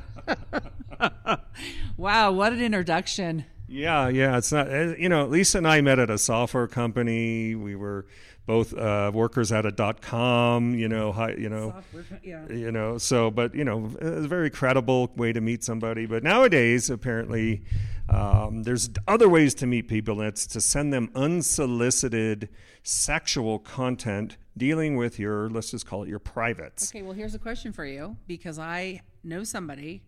Wow, 1.97 2.33
what 2.33 2.53
an 2.53 2.61
introduction. 2.61 3.45
Yeah, 3.69 4.09
yeah, 4.09 4.37
it's 4.37 4.53
not. 4.53 4.69
uh, 4.71 4.95
You 4.99 5.09
know, 5.09 5.27
Lisa 5.27 5.59
and 5.59 5.67
I 5.67 5.81
met 5.81 5.99
at 5.99 6.11
a 6.11 6.19
software 6.19 6.67
company. 6.69 7.55
We 7.55 7.75
were 7.75 8.07
both 8.47 8.73
uh, 8.75 9.11
workers 9.13 9.51
at 9.51 9.67
a 9.67 9.73
dot 9.73 10.01
com. 10.03 10.75
You 10.75 10.89
know, 10.89 11.11
hi, 11.13 11.33
you 11.33 11.49
know, 11.49 11.75
Yeah. 12.23 12.47
you 12.49 12.71
know. 12.71 12.99
So, 12.99 13.31
but 13.31 13.55
you 13.55 13.65
know, 13.65 13.91
it's 14.01 14.25
a 14.25 14.29
very 14.29 14.51
credible 14.51 15.11
way 15.17 15.33
to 15.33 15.41
meet 15.41 15.65
somebody. 15.65 16.07
But 16.07 16.23
nowadays, 16.23 16.91
apparently, 16.91 17.63
um, 18.09 18.63
there's 18.63 18.91
other 19.09 19.29
ways 19.29 19.55
to 19.57 19.67
meet 19.67 19.89
people. 19.89 20.21
It's 20.21 20.47
to 20.49 20.61
send 20.61 20.93
them 20.93 21.11
unsolicited 21.15 22.49
sexual 22.83 23.59
content 23.59 24.37
dealing 24.57 24.97
with 24.97 25.19
your, 25.19 25.51
let's 25.51 25.71
just 25.71 25.87
call 25.87 26.05
it 26.05 26.09
your 26.09 26.19
privates. 26.19 26.91
Okay, 26.91 27.03
well, 27.03 27.13
here's 27.13 27.35
a 27.35 27.39
question 27.39 27.73
for 27.73 27.85
you 27.85 28.17
because 28.27 28.59
I 28.59 29.01
know 29.25 29.43
somebody 29.45 30.03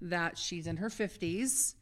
that 0.00 0.38
she's 0.38 0.66
in 0.66 0.76
her 0.76 0.88
50s 0.88 1.74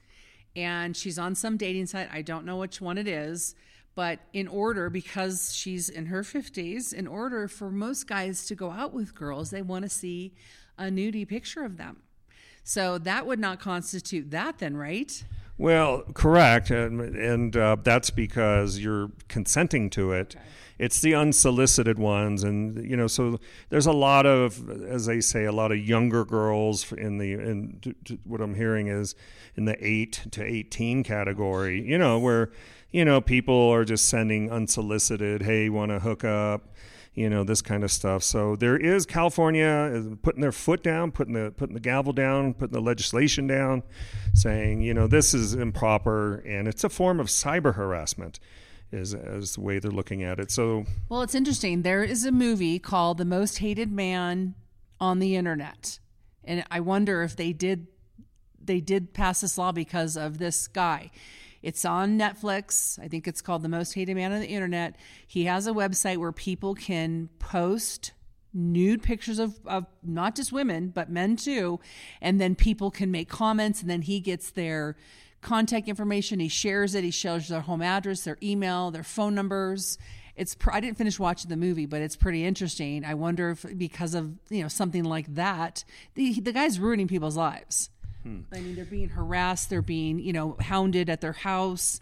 and 0.56 0.96
she's 0.96 1.18
on 1.18 1.34
some 1.34 1.56
dating 1.56 1.86
site. 1.86 2.08
I 2.12 2.22
don't 2.22 2.46
know 2.46 2.56
which 2.56 2.80
one 2.80 2.96
it 2.96 3.08
is, 3.08 3.54
but 3.94 4.20
in 4.32 4.48
order, 4.48 4.88
because 4.88 5.54
she's 5.54 5.88
in 5.88 6.06
her 6.06 6.22
50s, 6.22 6.92
in 6.92 7.06
order 7.06 7.48
for 7.48 7.70
most 7.70 8.08
guys 8.08 8.46
to 8.46 8.54
go 8.54 8.70
out 8.70 8.92
with 8.92 9.14
girls, 9.14 9.50
they 9.50 9.62
want 9.62 9.84
to 9.84 9.88
see 9.88 10.32
a 10.78 10.84
nudie 10.84 11.28
picture 11.28 11.64
of 11.64 11.76
them. 11.76 12.02
So 12.64 12.96
that 12.98 13.26
would 13.26 13.38
not 13.38 13.60
constitute 13.60 14.30
that, 14.30 14.58
then, 14.58 14.76
right? 14.76 15.22
Well, 15.58 16.02
correct, 16.14 16.70
and, 16.70 17.00
and 17.00 17.56
uh, 17.56 17.76
that's 17.82 18.10
because 18.10 18.78
you're 18.78 19.10
consenting 19.28 19.90
to 19.90 20.12
it. 20.12 20.34
It's 20.78 21.00
the 21.00 21.14
unsolicited 21.14 21.98
ones, 21.98 22.42
and 22.42 22.84
you 22.84 22.96
know, 22.96 23.06
so 23.06 23.38
there's 23.68 23.86
a 23.86 23.92
lot 23.92 24.26
of, 24.26 24.68
as 24.82 25.06
they 25.06 25.20
say, 25.20 25.44
a 25.44 25.52
lot 25.52 25.70
of 25.70 25.78
younger 25.78 26.24
girls 26.24 26.90
in 26.92 27.18
the. 27.18 27.34
In 27.34 27.78
t- 27.80 27.94
t- 28.04 28.18
what 28.24 28.40
I'm 28.40 28.54
hearing 28.54 28.88
is 28.88 29.14
in 29.54 29.66
the 29.66 29.76
eight 29.80 30.26
to 30.32 30.42
eighteen 30.42 31.04
category. 31.04 31.80
You 31.80 31.98
know, 31.98 32.18
where 32.18 32.50
you 32.90 33.04
know 33.04 33.20
people 33.20 33.70
are 33.70 33.84
just 33.84 34.08
sending 34.08 34.50
unsolicited, 34.50 35.42
"Hey, 35.42 35.68
want 35.68 35.92
to 35.92 36.00
hook 36.00 36.24
up." 36.24 36.74
You 37.14 37.30
know 37.30 37.44
this 37.44 37.62
kind 37.62 37.84
of 37.84 37.90
stuff. 37.90 38.22
So 38.22 38.56
there 38.56 38.76
is 38.76 39.06
California 39.06 39.90
is 39.92 40.06
putting 40.22 40.40
their 40.40 40.52
foot 40.52 40.82
down, 40.82 41.12
putting 41.12 41.34
the 41.34 41.52
putting 41.56 41.74
the 41.74 41.80
gavel 41.80 42.12
down, 42.12 42.54
putting 42.54 42.74
the 42.74 42.80
legislation 42.80 43.46
down, 43.46 43.82
saying 44.34 44.82
you 44.82 44.94
know 44.94 45.06
this 45.06 45.32
is 45.34 45.54
improper 45.54 46.36
and 46.46 46.66
it's 46.68 46.84
a 46.84 46.88
form 46.88 47.20
of 47.20 47.28
cyber 47.28 47.74
harassment. 47.74 48.40
is 48.92 49.14
as 49.14 49.54
the 49.54 49.60
way 49.60 49.78
they're 49.78 49.90
looking 49.90 50.22
at 50.22 50.38
it. 50.38 50.50
So, 50.50 50.84
well, 51.08 51.22
it's 51.22 51.34
interesting. 51.34 51.82
There 51.82 52.02
is 52.02 52.24
a 52.24 52.32
movie 52.32 52.78
called 52.78 53.18
"The 53.18 53.24
Most 53.24 53.58
Hated 53.58 53.92
Man 53.92 54.54
on 55.00 55.18
the 55.18 55.36
Internet," 55.36 55.98
and 56.42 56.64
I 56.70 56.80
wonder 56.80 57.22
if 57.22 57.36
they 57.36 57.52
did 57.52 57.86
they 58.62 58.80
did 58.80 59.12
pass 59.12 59.40
this 59.40 59.58
law 59.58 59.72
because 59.72 60.16
of 60.16 60.38
this 60.38 60.66
guy. 60.68 61.10
It's 61.64 61.86
on 61.86 62.18
Netflix. 62.18 62.98
I 63.02 63.08
think 63.08 63.26
it's 63.26 63.40
called 63.40 63.62
The 63.62 63.70
Most 63.70 63.94
Hated 63.94 64.14
Man 64.14 64.32
on 64.32 64.40
the 64.40 64.46
Internet. 64.46 64.96
He 65.26 65.44
has 65.44 65.66
a 65.66 65.72
website 65.72 66.18
where 66.18 66.30
people 66.30 66.74
can 66.74 67.30
post 67.38 68.12
nude 68.52 69.02
pictures 69.02 69.38
of, 69.38 69.58
of 69.64 69.86
not 70.02 70.36
just 70.36 70.52
women, 70.52 70.90
but 70.90 71.10
men 71.10 71.36
too. 71.36 71.80
And 72.20 72.38
then 72.38 72.54
people 72.54 72.90
can 72.90 73.10
make 73.10 73.30
comments, 73.30 73.80
and 73.80 73.88
then 73.88 74.02
he 74.02 74.20
gets 74.20 74.50
their 74.50 74.94
contact 75.40 75.88
information. 75.88 76.38
He 76.38 76.48
shares 76.48 76.94
it. 76.94 77.02
He 77.02 77.10
shares 77.10 77.48
their 77.48 77.62
home 77.62 77.80
address, 77.80 78.24
their 78.24 78.38
email, 78.42 78.90
their 78.90 79.02
phone 79.02 79.34
numbers. 79.34 79.96
It's 80.36 80.54
I 80.70 80.80
didn't 80.80 80.98
finish 80.98 81.18
watching 81.18 81.48
the 81.48 81.56
movie, 81.56 81.86
but 81.86 82.02
it's 82.02 82.16
pretty 82.16 82.44
interesting. 82.44 83.06
I 83.06 83.14
wonder 83.14 83.50
if 83.50 83.64
because 83.78 84.14
of 84.14 84.34
you 84.50 84.62
know 84.62 84.68
something 84.68 85.04
like 85.04 85.34
that, 85.34 85.84
the 86.14 86.40
the 86.40 86.52
guy's 86.52 86.78
ruining 86.78 87.08
people's 87.08 87.38
lives. 87.38 87.88
Hmm. 88.24 88.40
I 88.52 88.60
mean, 88.60 88.74
they're 88.74 88.84
being 88.84 89.10
harassed. 89.10 89.70
They're 89.70 89.82
being 89.82 90.18
you 90.18 90.32
know 90.32 90.56
hounded 90.60 91.08
at 91.08 91.20
their 91.20 91.32
house. 91.32 92.00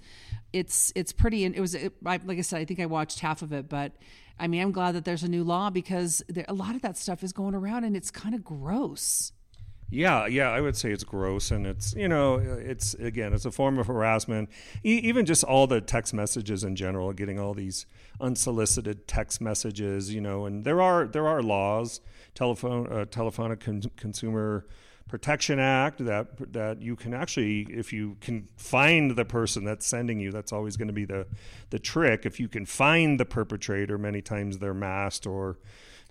It's 0.53 0.93
it's 0.95 1.13
pretty. 1.13 1.45
And 1.45 1.55
It 1.55 1.61
was 1.61 1.75
it, 1.75 1.93
like 2.03 2.27
I 2.27 2.41
said. 2.41 2.61
I 2.61 2.65
think 2.65 2.81
I 2.81 2.87
watched 2.87 3.21
half 3.21 3.43
of 3.43 3.53
it, 3.53 3.69
but 3.69 3.93
I 4.39 4.47
mean, 4.47 4.63
I'm 4.63 4.73
glad 4.73 4.93
that 4.93 5.05
there's 5.05 5.23
a 5.23 5.29
new 5.29 5.45
law 5.45 5.71
because 5.71 6.23
there, 6.29 6.45
a 6.49 6.55
lot 6.55 6.75
of 6.75 6.83
that 6.83 6.97
stuff 6.97 7.23
is 7.23 7.33
going 7.33 7.55
around 7.55 7.85
and 7.85 7.97
it's 7.97 8.11
kind 8.11 8.35
of 8.35 8.43
gross. 8.45 9.33
Yeah, 9.95 10.27
yeah, 10.27 10.49
I 10.49 10.63
would 10.63 10.75
say 10.75 10.91
it's 10.91 11.05
gross, 11.05 11.51
and 11.51 11.67
it's 11.67 11.95
you 11.95 12.09
know, 12.09 12.37
it's 12.37 12.95
again, 12.95 13.35
it's 13.35 13.45
a 13.45 13.51
form 13.51 13.79
of 13.79 13.89
harassment. 13.89 14.49
E- 14.83 15.01
even 15.05 15.27
just 15.27 15.45
all 15.45 15.67
the 15.67 15.83
text 15.83 16.15
messages 16.15 16.65
in 16.65 16.77
general, 16.77 17.13
getting 17.13 17.39
all 17.39 17.53
these 17.53 17.85
unsolicited 18.19 19.07
text 19.07 19.43
messages, 19.43 20.15
you 20.15 20.23
know, 20.23 20.47
and 20.47 20.65
there 20.65 20.81
are 20.81 21.07
there 21.07 21.29
are 21.29 21.43
laws, 21.43 22.01
telephone, 22.35 22.91
uh, 22.91 23.05
telephonic 23.05 23.61
con- 23.61 23.83
consumer 23.99 24.67
Protection 25.13 25.59
Act 25.59 26.03
that 26.07 26.55
that 26.55 26.81
you 26.81 26.97
can 26.97 27.13
actually, 27.13 27.67
if 27.71 27.93
you 27.93 28.17
can 28.23 28.49
find 28.57 29.11
the 29.11 29.27
person 29.27 29.63
that's 29.63 29.85
sending 29.85 30.19
you, 30.19 30.33
that's 30.33 30.55
always 30.55 30.79
going 30.79 30.89
to 30.89 30.95
be 30.95 31.05
the 31.05 31.27
the 31.69 31.79
trick. 31.79 32.25
If 32.25 32.41
you 32.41 32.49
can 32.49 32.65
find 32.65 33.21
the 33.21 33.27
perpetrator, 33.27 33.99
many 33.99 34.23
times 34.23 34.57
they're 34.57 34.73
masked 34.73 35.27
or 35.27 35.59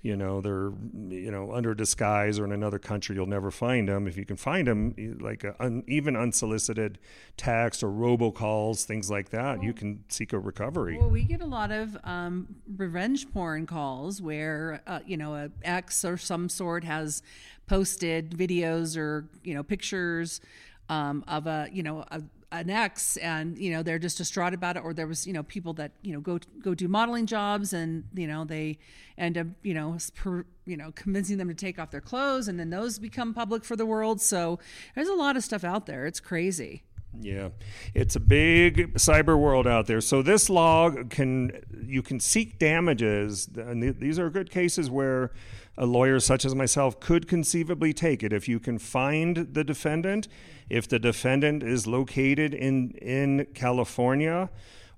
you 0.02 0.16
know 0.16 0.42
they're 0.42 0.72
you 1.10 1.30
know 1.30 1.54
under 1.54 1.74
disguise 1.74 2.40
or 2.40 2.46
in 2.46 2.52
another 2.52 2.80
country 2.80 3.16
you'll 3.16 3.26
never 3.26 3.52
find 3.52 3.88
them 3.88 4.08
if 4.08 4.18
you 4.18 4.26
can 4.26 4.36
find 4.36 4.68
them 4.68 4.96
like 5.22 5.44
a, 5.44 5.56
un, 5.60 5.84
even 5.88 6.16
unsolicited 6.16 6.98
text 7.38 7.84
or 7.84 7.90
robocalls 7.90 8.84
things 8.84 9.12
like 9.12 9.30
that 9.30 9.58
well, 9.58 9.66
you 9.66 9.74
can 9.74 10.04
seek 10.10 10.34
a 10.34 10.40
recovery. 10.40 10.98
Well 10.98 11.10
we 11.10 11.24
get 11.24 11.42
a 11.42 11.46
lot 11.46 11.72
of 11.72 11.98
um, 12.04 12.56
revenge 12.78 13.32
porn 13.32 13.66
calls 13.66 14.22
where 14.22 14.82
uh, 14.88 15.00
you 15.06 15.18
know 15.18 15.36
a 15.36 15.52
ex 15.64 16.04
or 16.04 16.18
some 16.18 16.50
sort 16.50 16.84
has 16.84 17.22
posted 17.68 18.32
videos 18.32 18.98
or 18.98 19.28
you 19.44 19.54
know 19.54 19.64
pictures 19.64 20.42
um, 20.90 21.24
of 21.28 21.48
a 21.48 21.70
you 21.72 21.84
know 21.84 22.06
a, 22.12 22.22
an 22.52 22.70
ex 22.70 23.18
and 23.18 23.58
you 23.58 23.72
know 23.72 23.82
they're 23.82 24.00
just 24.00 24.18
distraught 24.18 24.54
about 24.54 24.76
it 24.76 24.84
or 24.84 24.94
there 24.94 25.08
was 25.08 25.26
you 25.26 25.34
know 25.34 25.44
people 25.44 25.74
that 25.74 25.92
you 26.02 26.12
know 26.12 26.20
go 26.20 26.40
go 26.62 26.74
do 26.74 26.88
modeling 26.88 27.26
jobs 27.26 27.72
and 27.72 28.04
you 28.14 28.28
know 28.28 28.44
they 28.44 28.78
end 29.18 29.38
up 29.38 29.48
you 29.64 29.74
know 29.74 29.98
per, 30.16 30.46
you 30.66 30.76
know 30.76 30.92
convincing 30.94 31.38
them 31.38 31.48
to 31.48 31.54
take 31.54 31.80
off 31.80 31.92
their 31.92 32.02
clothes 32.02 32.48
and 32.48 32.60
then 32.60 32.70
those 32.70 33.00
become 33.00 33.34
public 33.34 33.64
for 33.64 33.76
the 33.76 33.86
world. 33.86 34.22
So 34.22 34.60
there's 34.96 35.08
a 35.08 35.14
lot 35.14 35.38
of 35.38 35.44
stuff 35.44 35.64
out 35.64 35.86
there. 35.86 36.06
It's 36.06 36.20
crazy. 36.20 36.84
Yeah, 37.20 37.50
it's 37.94 38.16
a 38.16 38.22
big 38.22 38.94
cyber 38.94 39.38
world 39.38 39.68
out 39.68 39.88
there. 39.88 40.00
So 40.00 40.22
this 40.22 40.50
log 40.50 41.10
can 41.10 41.62
you 41.86 42.02
can 42.02 42.20
seek 42.20 42.58
damages, 42.58 43.50
and 43.56 43.84
these 44.00 44.18
are 44.18 44.30
good 44.30 44.50
cases 44.50 44.90
where 44.90 45.32
a 45.78 45.86
lawyer 45.86 46.20
such 46.20 46.46
as 46.46 46.56
myself 46.56 47.00
could 47.00 47.28
conceivably 47.28 47.94
take 47.94 48.24
it. 48.24 48.32
If 48.32 48.48
you 48.48 48.60
can 48.60 48.78
find 48.78 49.54
the 49.54 49.64
defendant, 49.64 50.28
if 50.72 50.88
the 50.88 51.00
defendant 51.00 51.62
is 51.64 51.86
located 51.86 52.54
in 52.54 52.92
in 52.92 53.46
California 53.54 54.50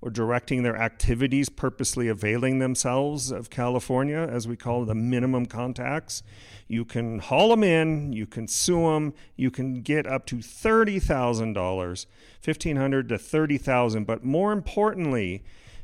or 0.01 0.11
directing 0.11 0.61
their 0.61 0.77
activities 0.77 1.49
purposely 1.49 2.07
availing 2.09 2.59
themselves 2.59 3.31
of 3.31 3.49
California, 3.49 4.19
as 4.19 4.47
we 4.47 4.55
call 4.55 4.83
the 4.83 4.93
minimum 4.93 5.45
contacts. 5.45 6.21
You 6.67 6.83
can 6.83 7.19
haul 7.19 7.49
them 7.49 7.63
in, 7.63 8.11
you 8.11 8.27
can 8.27 8.47
sue 8.49 8.81
them, 8.81 9.13
you 9.37 9.49
can 9.49 9.81
get 9.81 10.05
up 10.05 10.25
to 10.25 10.37
$30,000, 10.37 11.55
1,500 11.55 13.09
to 13.09 13.15
$30,000. 13.15 14.05
But 14.05 14.25
more 14.25 14.51
importantly, 14.51 15.43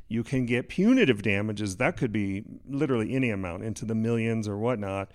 you 0.10 0.23
can 0.23 0.45
get 0.45 0.67
punitive 0.67 1.21
damages. 1.21 1.78
That 1.78 1.95
could 1.95 2.12
be 2.12 2.43
literally 2.67 3.15
any 3.15 3.30
amount 3.30 3.63
into 3.63 3.86
the 3.86 3.95
millions 3.95 4.49
or 4.49 4.58
whatnot, 4.58 5.12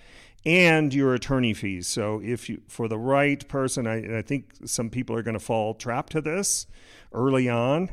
and 0.47 0.93
your 0.93 1.15
attorney 1.15 1.55
fees. 1.55 1.87
So, 1.87 2.21
if 2.23 2.49
you, 2.49 2.61
for 2.69 2.89
the 2.89 2.99
right 2.99 3.47
person, 3.49 3.87
I, 3.87 4.19
I 4.19 4.23
think 4.23 4.53
some 4.65 4.91
people 4.91 5.17
are 5.17 5.23
going 5.23 5.39
to 5.39 5.45
fall 5.45 5.75
trap 5.75 6.11
to 6.11 6.21
this 6.21 6.67
early 7.13 7.49
on. 7.49 7.91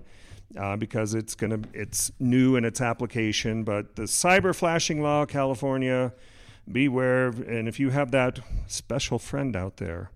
Uh, 0.59 0.75
because 0.75 1.13
it's 1.13 1.33
going 1.33 1.61
to 1.61 1.69
it's 1.71 2.11
new 2.19 2.57
in 2.57 2.65
its 2.65 2.81
application 2.81 3.63
but 3.63 3.95
the 3.95 4.01
cyber 4.01 4.53
flashing 4.53 5.01
law 5.01 5.25
california 5.25 6.11
beware 6.69 7.27
and 7.27 7.69
if 7.69 7.79
you 7.79 7.89
have 7.89 8.11
that 8.11 8.37
special 8.67 9.17
friend 9.17 9.55
out 9.55 9.77
there 9.77 10.11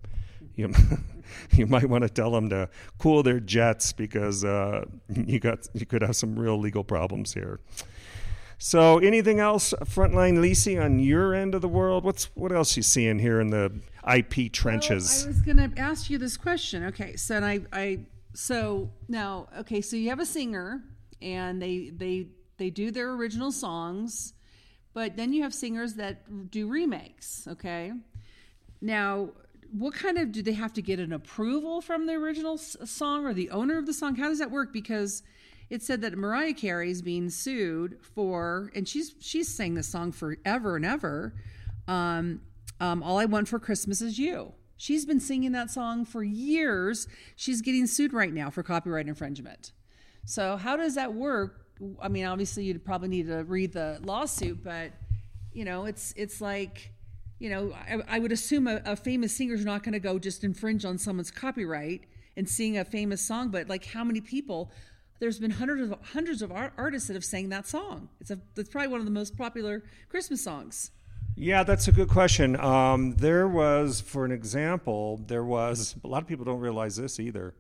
you 0.55 0.73
you 1.51 1.65
might 1.65 1.89
want 1.89 2.03
to 2.03 2.09
tell 2.09 2.31
them 2.31 2.49
to 2.49 2.69
cool 2.97 3.23
their 3.23 3.39
jets 3.39 3.93
because 3.93 4.43
uh, 4.43 4.85
you 5.09 5.39
got 5.39 5.67
you 5.73 5.85
could 5.85 6.01
have 6.01 6.15
some 6.15 6.37
real 6.37 6.57
legal 6.57 6.83
problems 6.83 7.33
here. 7.33 7.59
So, 8.57 8.99
anything 8.99 9.39
else, 9.39 9.73
frontline 9.83 10.37
Lisi 10.37 10.81
on 10.81 10.99
your 10.99 11.33
end 11.33 11.55
of 11.55 11.61
the 11.61 11.67
world? 11.67 12.03
What's 12.03 12.25
what 12.35 12.51
else 12.51 12.77
you 12.77 12.83
seeing 12.83 13.19
here 13.19 13.41
in 13.41 13.49
the 13.49 13.71
IP 14.11 14.51
trenches? 14.51 15.23
Well, 15.25 15.25
I 15.25 15.37
was 15.37 15.41
going 15.41 15.71
to 15.71 15.79
ask 15.79 16.09
you 16.09 16.17
this 16.17 16.37
question. 16.37 16.85
Okay, 16.85 17.15
so 17.15 17.39
I, 17.39 17.61
I 17.73 17.99
so 18.33 18.91
now 19.07 19.47
okay, 19.59 19.81
so 19.81 19.95
you 19.95 20.09
have 20.09 20.19
a 20.19 20.25
singer 20.25 20.83
and 21.21 21.61
they 21.61 21.89
they 21.89 22.27
they 22.57 22.69
do 22.69 22.91
their 22.91 23.11
original 23.11 23.51
songs, 23.51 24.33
but 24.93 25.17
then 25.17 25.33
you 25.33 25.43
have 25.43 25.53
singers 25.53 25.95
that 25.95 26.49
do 26.49 26.67
remakes. 26.67 27.47
Okay, 27.49 27.91
now 28.81 29.29
what 29.71 29.93
kind 29.93 30.17
of 30.17 30.31
do 30.31 30.41
they 30.41 30.53
have 30.53 30.71
to 30.73 30.81
get 30.81 30.99
an 30.99 31.11
approval 31.11 31.81
from 31.81 32.05
the 32.05 32.13
original 32.13 32.57
song 32.57 33.25
or 33.25 33.33
the 33.33 33.49
owner 33.49 33.77
of 33.77 33.85
the 33.85 33.93
song? 33.93 34.15
How 34.15 34.29
does 34.29 34.39
that 34.39 34.51
work? 34.51 34.71
Because 34.71 35.23
it 35.69 35.81
said 35.81 36.01
that 36.01 36.17
Mariah 36.17 36.53
Carey 36.53 36.91
is 36.91 37.01
being 37.01 37.29
sued 37.29 37.97
for, 38.01 38.71
and 38.75 38.87
she's 38.87 39.15
she's 39.19 39.47
sang 39.47 39.73
this 39.73 39.87
song 39.87 40.11
forever 40.11 40.75
and 40.75 40.85
ever. 40.85 41.33
Um, 41.87 42.41
um, 42.79 43.01
All 43.03 43.17
I 43.17 43.25
Want 43.25 43.47
for 43.47 43.59
Christmas 43.59 44.01
is 44.01 44.19
You. 44.19 44.53
She's 44.77 45.05
been 45.05 45.19
singing 45.19 45.53
that 45.53 45.71
song 45.71 46.05
for 46.05 46.23
years. 46.23 47.07
She's 47.35 47.61
getting 47.61 47.87
sued 47.87 48.13
right 48.13 48.33
now 48.33 48.49
for 48.49 48.61
copyright 48.61 49.07
infringement. 49.07 49.71
So 50.25 50.57
how 50.57 50.75
does 50.75 50.95
that 50.95 51.13
work? 51.13 51.65
I 52.01 52.09
mean, 52.09 52.25
obviously 52.25 52.65
you'd 52.65 52.83
probably 52.83 53.07
need 53.07 53.27
to 53.27 53.43
read 53.43 53.73
the 53.73 53.99
lawsuit, 54.03 54.63
but 54.63 54.91
you 55.53 55.65
know, 55.65 55.85
it's 55.85 56.13
it's 56.17 56.41
like 56.41 56.91
you 57.39 57.49
know, 57.49 57.73
I, 57.73 58.15
I 58.15 58.19
would 58.19 58.31
assume 58.31 58.67
a, 58.67 58.81
a 58.85 58.95
famous 58.95 59.35
singer's 59.35 59.65
not 59.65 59.83
going 59.83 59.93
to 59.93 59.99
go 59.99 60.17
just 60.19 60.43
infringe 60.43 60.85
on 60.85 60.97
someone's 60.97 61.31
copyright 61.31 62.05
and 62.37 62.47
sing 62.47 62.77
a 62.77 62.85
famous 62.85 63.21
song, 63.21 63.49
but 63.49 63.69
like 63.69 63.85
how 63.85 64.03
many 64.03 64.21
people? 64.21 64.71
There's 65.19 65.39
been 65.39 65.51
hundreds 65.51 65.91
of 65.91 65.97
hundreds 66.13 66.41
of 66.41 66.51
art, 66.51 66.73
artists 66.77 67.07
that 67.07 67.13
have 67.13 67.23
sang 67.23 67.49
that 67.49 67.67
song. 67.67 68.09
It's 68.19 68.31
a 68.31 68.39
it's 68.57 68.69
probably 68.69 68.89
one 68.89 68.99
of 68.99 69.05
the 69.05 69.11
most 69.11 69.37
popular 69.37 69.83
Christmas 70.09 70.43
songs. 70.43 70.91
Yeah, 71.37 71.63
that's 71.63 71.87
a 71.87 71.91
good 71.91 72.07
question. 72.07 72.57
Um, 72.59 73.15
there 73.15 73.47
was, 73.47 73.99
for 73.99 74.23
an 74.23 74.31
example, 74.31 75.21
there 75.27 75.43
was 75.43 75.95
a 76.03 76.07
lot 76.07 76.21
of 76.21 76.27
people 76.27 76.45
don't 76.45 76.61
realize 76.61 76.95
this 76.95 77.19
either. 77.19 77.53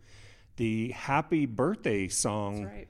The 0.55 0.91
Happy 0.91 1.45
Birthday 1.45 2.07
song 2.07 2.63
right. 2.63 2.87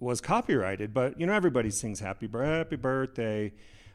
was 0.00 0.22
copyrighted, 0.22 0.94
but 0.94 1.20
you 1.20 1.26
know 1.26 1.34
everybody 1.34 1.70
sings 1.70 2.00
Happy 2.00 2.28
Happy 2.32 2.76
Birthday. 2.76 3.52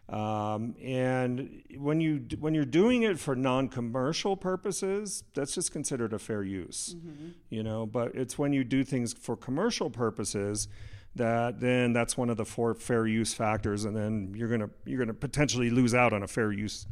Um, 0.09 0.75
and 0.81 1.63
when 1.77 1.99
you 1.99 2.25
when 2.39 2.53
you're 2.53 2.63
doing 2.63 3.03
it 3.03 3.19
for 3.19 3.35
non-commercial 3.35 4.37
purposes, 4.37 5.23
that's 5.33 5.53
just 5.53 5.73
considered 5.73 6.13
a 6.13 6.19
fair 6.19 6.43
use, 6.43 6.95
mm-hmm. 6.97 7.29
you 7.49 7.61
know. 7.61 7.85
But 7.85 8.15
it's 8.15 8.37
when 8.37 8.53
you 8.53 8.63
do 8.63 8.85
things 8.85 9.13
for 9.13 9.35
commercial 9.35 9.89
purposes 9.89 10.69
that 11.15 11.59
then 11.59 11.93
that's 11.93 12.15
one 12.15 12.29
of 12.29 12.37
the 12.37 12.45
four 12.45 12.73
fair 12.73 13.05
use 13.05 13.33
factors, 13.33 13.83
and 13.83 13.95
then 13.95 14.33
you're 14.35 14.47
gonna 14.47 14.69
you're 14.85 14.99
gonna 14.99 15.13
potentially 15.13 15.69
lose 15.69 15.93
out 15.93 16.13
on 16.13 16.23
a 16.23 16.27
fair 16.27 16.53
use 16.53 16.87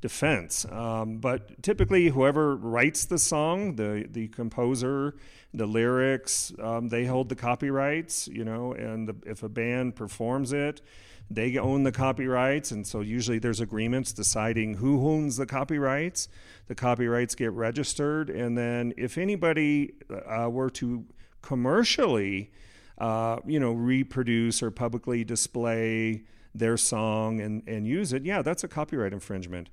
defense. 0.00 0.66
Um, 0.70 1.18
but 1.18 1.62
typically, 1.62 2.08
whoever 2.08 2.54
writes 2.54 3.06
the 3.06 3.18
song, 3.18 3.76
the 3.76 4.06
the 4.10 4.28
composer, 4.28 5.16
the 5.54 5.66
lyrics, 5.66 6.52
um, 6.62 6.88
they 6.88 7.06
hold 7.06 7.30
the 7.30 7.36
copyrights, 7.36 8.28
you 8.28 8.44
know. 8.44 8.72
And 8.72 9.08
the, 9.08 9.16
if 9.24 9.42
a 9.42 9.48
band 9.48 9.96
performs 9.96 10.52
it 10.52 10.82
they 11.30 11.56
own 11.58 11.82
the 11.82 11.92
copyrights, 11.92 12.70
and 12.70 12.86
so 12.86 13.00
usually 13.00 13.38
there's 13.38 13.60
agreements 13.60 14.12
deciding 14.12 14.74
who 14.74 15.06
owns 15.06 15.36
the 15.36 15.46
copyrights. 15.46 16.28
The 16.66 16.74
copyrights 16.74 17.34
get 17.34 17.52
registered, 17.52 18.30
and 18.30 18.56
then 18.56 18.94
if 18.96 19.18
anybody 19.18 19.94
uh, 20.10 20.48
were 20.50 20.70
to 20.70 21.04
commercially 21.42 22.50
uh, 22.98 23.38
you 23.46 23.60
know, 23.60 23.72
reproduce 23.72 24.62
or 24.62 24.70
publicly 24.70 25.24
display 25.24 26.24
their 26.54 26.76
song 26.76 27.40
and, 27.40 27.62
and 27.68 27.86
use 27.86 28.12
it, 28.12 28.24
yeah, 28.24 28.42
that's 28.42 28.64
a 28.64 28.68
copyright 28.68 29.12
infringement. 29.12 29.68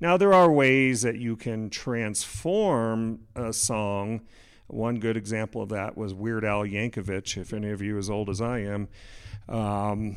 Now, 0.00 0.16
there 0.16 0.32
are 0.32 0.50
ways 0.50 1.02
that 1.02 1.16
you 1.16 1.34
can 1.34 1.70
transform 1.70 3.20
a 3.34 3.52
song. 3.52 4.20
One 4.68 5.00
good 5.00 5.16
example 5.16 5.62
of 5.62 5.70
that 5.70 5.96
was 5.96 6.12
Weird 6.12 6.44
Al 6.44 6.64
Yankovic, 6.64 7.36
if 7.38 7.52
any 7.52 7.70
of 7.70 7.80
you 7.80 7.96
as 7.98 8.10
old 8.10 8.28
as 8.28 8.40
I 8.40 8.58
am, 8.58 8.88
um, 9.48 10.16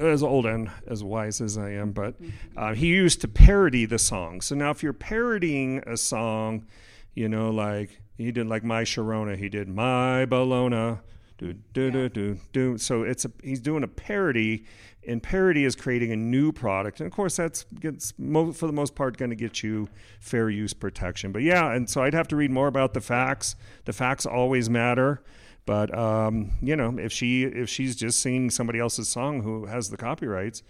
as 0.00 0.24
old 0.24 0.44
and 0.44 0.70
as 0.88 1.04
wise 1.04 1.40
as 1.40 1.56
I 1.56 1.70
am, 1.70 1.92
but 1.92 2.16
uh, 2.56 2.74
he 2.74 2.88
used 2.88 3.20
to 3.20 3.28
parody 3.28 3.84
the 3.84 4.00
song. 4.00 4.40
So 4.40 4.56
now, 4.56 4.70
if 4.70 4.82
you're 4.82 4.92
parodying 4.92 5.84
a 5.86 5.96
song, 5.96 6.66
you 7.14 7.28
know, 7.28 7.50
like 7.50 8.00
he 8.16 8.32
did 8.32 8.48
like 8.48 8.64
My 8.64 8.82
Sharona, 8.82 9.36
he 9.36 9.48
did 9.48 9.68
My 9.68 10.24
Bologna, 10.24 10.98
do 11.42 11.54
do 11.72 11.90
do 11.90 12.08
do 12.08 12.38
do. 12.52 12.78
So 12.78 13.02
it's 13.02 13.24
a 13.24 13.32
he's 13.42 13.60
doing 13.60 13.82
a 13.82 13.88
parody, 13.88 14.64
and 15.06 15.22
parody 15.22 15.64
is 15.64 15.74
creating 15.74 16.12
a 16.12 16.16
new 16.16 16.52
product, 16.52 17.00
and 17.00 17.06
of 17.06 17.12
course 17.12 17.36
that's 17.36 17.64
gets 17.80 18.14
mo- 18.18 18.52
for 18.52 18.66
the 18.66 18.72
most 18.72 18.94
part 18.94 19.16
going 19.16 19.30
to 19.30 19.36
get 19.36 19.62
you 19.62 19.88
fair 20.20 20.48
use 20.48 20.72
protection. 20.72 21.32
But 21.32 21.42
yeah, 21.42 21.72
and 21.72 21.88
so 21.90 22.02
I'd 22.02 22.14
have 22.14 22.28
to 22.28 22.36
read 22.36 22.50
more 22.50 22.68
about 22.68 22.94
the 22.94 23.00
facts. 23.00 23.56
The 23.84 23.92
facts 23.92 24.26
always 24.26 24.70
matter. 24.70 25.22
But 25.64 25.96
um, 25.96 26.52
you 26.60 26.76
know, 26.76 26.98
if 26.98 27.12
she 27.12 27.44
if 27.44 27.68
she's 27.68 27.96
just 27.96 28.20
singing 28.20 28.50
somebody 28.50 28.78
else's 28.78 29.08
song 29.08 29.42
who 29.42 29.66
has 29.66 29.90
the 29.90 29.96
copyrights, 29.96 30.62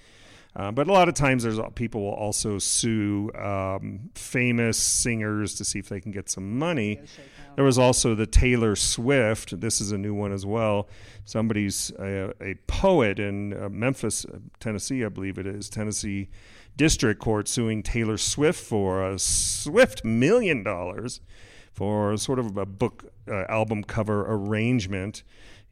uh, 0.55 0.71
but 0.71 0.87
a 0.89 0.93
lot 0.93 1.09
of 1.09 1.15
times 1.15 1.43
there's 1.43 1.59
people 1.75 2.03
will 2.03 2.15
also 2.15 2.59
sue 2.59 3.31
um, 3.35 4.11
famous 4.15 4.77
singers 4.79 5.55
to 5.55 5.65
see 5.65 5.79
if 5.79 5.89
they 5.89 6.01
can 6.01 6.13
get 6.13 6.29
some 6.29 6.59
money. 6.59 7.01
There 7.57 7.65
was 7.65 7.79
also 7.79 8.15
the 8.15 8.27
Taylor 8.27 8.77
Swift. 8.77 9.61
This 9.61 9.81
is 9.81 9.93
a 9.93 9.99
new 9.99 10.15
one 10.15 10.33
as 10.33 10.45
well. 10.47 10.89
Somebody's 11.25 11.91
a, 11.99 12.33
a 12.43 12.55
poet 12.67 13.19
in 13.19 13.53
uh, 13.53 13.69
Memphis, 13.69 14.27
Tennessee, 14.59 15.05
I 15.05 15.09
believe 15.09 15.39
it 15.39 15.47
is 15.47 15.69
Tennessee 15.69 16.29
District 16.77 17.21
Court 17.21 17.49
suing 17.49 17.83
Taylor 17.83 18.17
Swift 18.17 18.59
for 18.63 19.07
a 19.07 19.19
swift 19.19 20.05
million 20.05 20.63
dollars 20.63 21.21
for 21.73 22.17
sort 22.17 22.39
of 22.39 22.57
a 22.57 22.67
book 22.67 23.13
uh, 23.29 23.45
album 23.49 23.85
cover 23.85 24.25
arrangement 24.29 25.23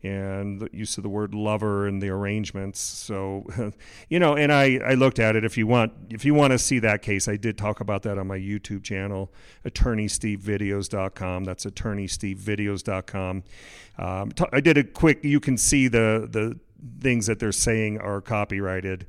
and 0.03 0.61
the 0.61 0.69
use 0.73 0.97
of 0.97 1.03
the 1.03 1.09
word 1.09 1.35
lover 1.35 1.87
in 1.87 1.99
the 1.99 2.09
arrangements. 2.09 2.81
So, 2.81 3.47
you 4.09 4.19
know, 4.19 4.35
and 4.37 4.53
I, 4.53 4.79
I 4.85 4.95
looked 4.95 5.19
at 5.19 5.37
it. 5.37 5.45
If 5.45 5.59
you 5.59 5.67
want, 5.67 5.93
if 6.11 6.25
you 6.25 6.35
want 6.35 6.53
to 6.53 6.59
see 6.59 6.79
that 6.81 7.03
case, 7.03 7.29
I 7.29 7.37
did 7.37 7.59
talk 7.59 7.81
about 7.81 8.03
that 8.03 8.19
on 8.19 8.27
my 8.27 8.39
YouTube 8.39 8.83
channel, 8.83 9.33
AttorneySteveVideos.com. 9.67 11.45
That's 11.45 11.67
AttorneySteveVideos.com. 11.67 13.45
Um, 13.99 14.33
t- 14.33 14.45
I 14.53 14.61
did 14.61 14.79
a 14.79 14.85
quick. 14.85 15.25
You 15.25 15.41
can 15.41 15.59
see 15.59 15.89
the 15.89 16.29
the 16.31 16.59
things 17.01 17.27
that 17.27 17.39
they're 17.39 17.53
saying 17.53 17.99
are 17.99 18.21
copyrighted. 18.21 19.07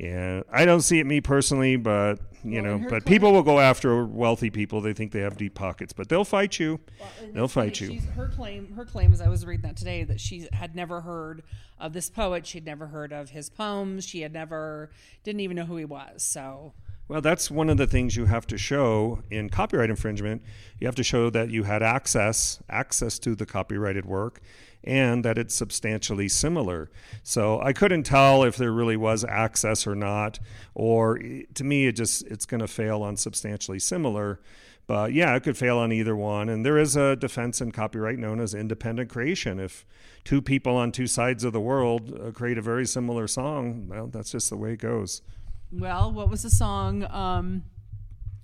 And 0.00 0.44
I 0.50 0.64
don't 0.64 0.80
see 0.80 0.98
it 0.98 1.06
me 1.06 1.20
personally, 1.20 1.76
but 1.76 2.20
you 2.42 2.62
Well, 2.62 2.78
know, 2.78 2.86
but 2.88 3.04
people 3.04 3.32
will 3.32 3.42
go 3.42 3.60
after 3.60 4.06
wealthy 4.06 4.48
people. 4.48 4.80
They 4.80 4.94
think 4.94 5.12
they 5.12 5.20
have 5.20 5.36
deep 5.36 5.54
pockets, 5.54 5.92
but 5.92 6.08
they'll 6.08 6.24
fight 6.24 6.58
you. 6.58 6.80
they'll 7.34 7.48
fight 7.48 7.80
you. 7.80 7.88
She's, 7.88 8.04
her 8.16 8.28
claim, 8.28 8.72
her 8.72 8.86
claim, 8.86 9.12
as 9.12 9.20
I 9.20 9.28
was 9.28 9.44
reading 9.44 9.62
that 9.62 9.76
today, 9.76 10.04
that 10.04 10.18
she 10.18 10.48
had 10.54 10.74
never 10.74 11.02
heard 11.02 11.42
of 11.78 11.92
this 11.92 12.08
poet. 12.08 12.46
She'd 12.46 12.64
never 12.64 12.86
heard 12.86 13.12
of 13.12 13.30
his 13.30 13.50
poems. 13.50 14.06
She 14.06 14.22
had 14.22 14.32
never, 14.32 14.90
didn't 15.22 15.40
even 15.40 15.56
know 15.56 15.66
who 15.66 15.76
he 15.76 15.84
was. 15.84 16.22
So, 16.22 16.72
Well, 17.08 17.20
that's 17.20 17.50
one 17.50 17.68
of 17.68 17.76
the 17.76 17.86
things 17.86 18.16
you 18.16 18.24
have 18.24 18.46
to 18.46 18.56
show 18.56 19.22
in 19.30 19.50
copyright 19.50 19.90
infringement. 19.90 20.42
You 20.78 20.86
have 20.86 20.94
to 20.96 21.04
show 21.04 21.28
that 21.28 21.50
you 21.50 21.64
had 21.64 21.82
access 21.82 22.62
access 22.70 23.18
to 23.18 23.34
the 23.34 23.44
copyrighted 23.44 24.06
work 24.06 24.40
and 24.84 25.24
that 25.24 25.38
it's 25.38 25.54
substantially 25.54 26.28
similar. 26.28 26.90
So 27.22 27.60
I 27.60 27.72
couldn't 27.72 28.04
tell 28.04 28.42
if 28.44 28.56
there 28.56 28.72
really 28.72 28.96
was 28.96 29.24
access 29.24 29.86
or 29.86 29.94
not 29.94 30.38
or 30.74 31.18
to 31.18 31.64
me 31.64 31.86
it 31.86 31.92
just 31.92 32.26
it's 32.26 32.46
going 32.46 32.60
to 32.60 32.68
fail 32.68 33.02
on 33.02 33.16
substantially 33.16 33.78
similar. 33.78 34.40
But 34.86 35.12
yeah, 35.12 35.36
it 35.36 35.44
could 35.44 35.56
fail 35.56 35.78
on 35.78 35.92
either 35.92 36.16
one. 36.16 36.48
And 36.48 36.66
there 36.66 36.76
is 36.76 36.96
a 36.96 37.14
defense 37.14 37.60
in 37.60 37.70
copyright 37.70 38.18
known 38.18 38.40
as 38.40 38.54
independent 38.54 39.08
creation. 39.08 39.60
If 39.60 39.86
two 40.24 40.42
people 40.42 40.76
on 40.76 40.90
two 40.90 41.06
sides 41.06 41.44
of 41.44 41.52
the 41.52 41.60
world 41.60 42.12
uh, 42.12 42.32
create 42.32 42.58
a 42.58 42.62
very 42.62 42.86
similar 42.86 43.28
song, 43.28 43.86
well, 43.88 44.08
that's 44.08 44.32
just 44.32 44.50
the 44.50 44.56
way 44.56 44.72
it 44.72 44.80
goes. 44.80 45.22
well, 45.70 46.10
what 46.10 46.28
was 46.28 46.42
the 46.42 46.50
song? 46.50 47.04
Um, 47.04 47.62